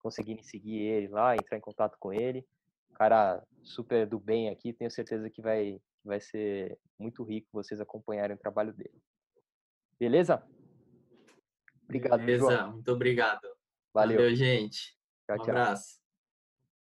[0.00, 2.44] conseguirem seguir ele lá, entrar em contato com ele.
[2.94, 8.36] Cara super do bem aqui, tenho certeza que vai, vai ser muito rico vocês acompanharem
[8.36, 9.00] o trabalho dele.
[9.98, 10.44] Beleza?
[11.84, 12.72] Obrigado, Beleza, João.
[12.72, 13.48] muito obrigado.
[13.94, 14.96] Valeu, Valeu gente.
[15.26, 15.99] Tchau, um abraço.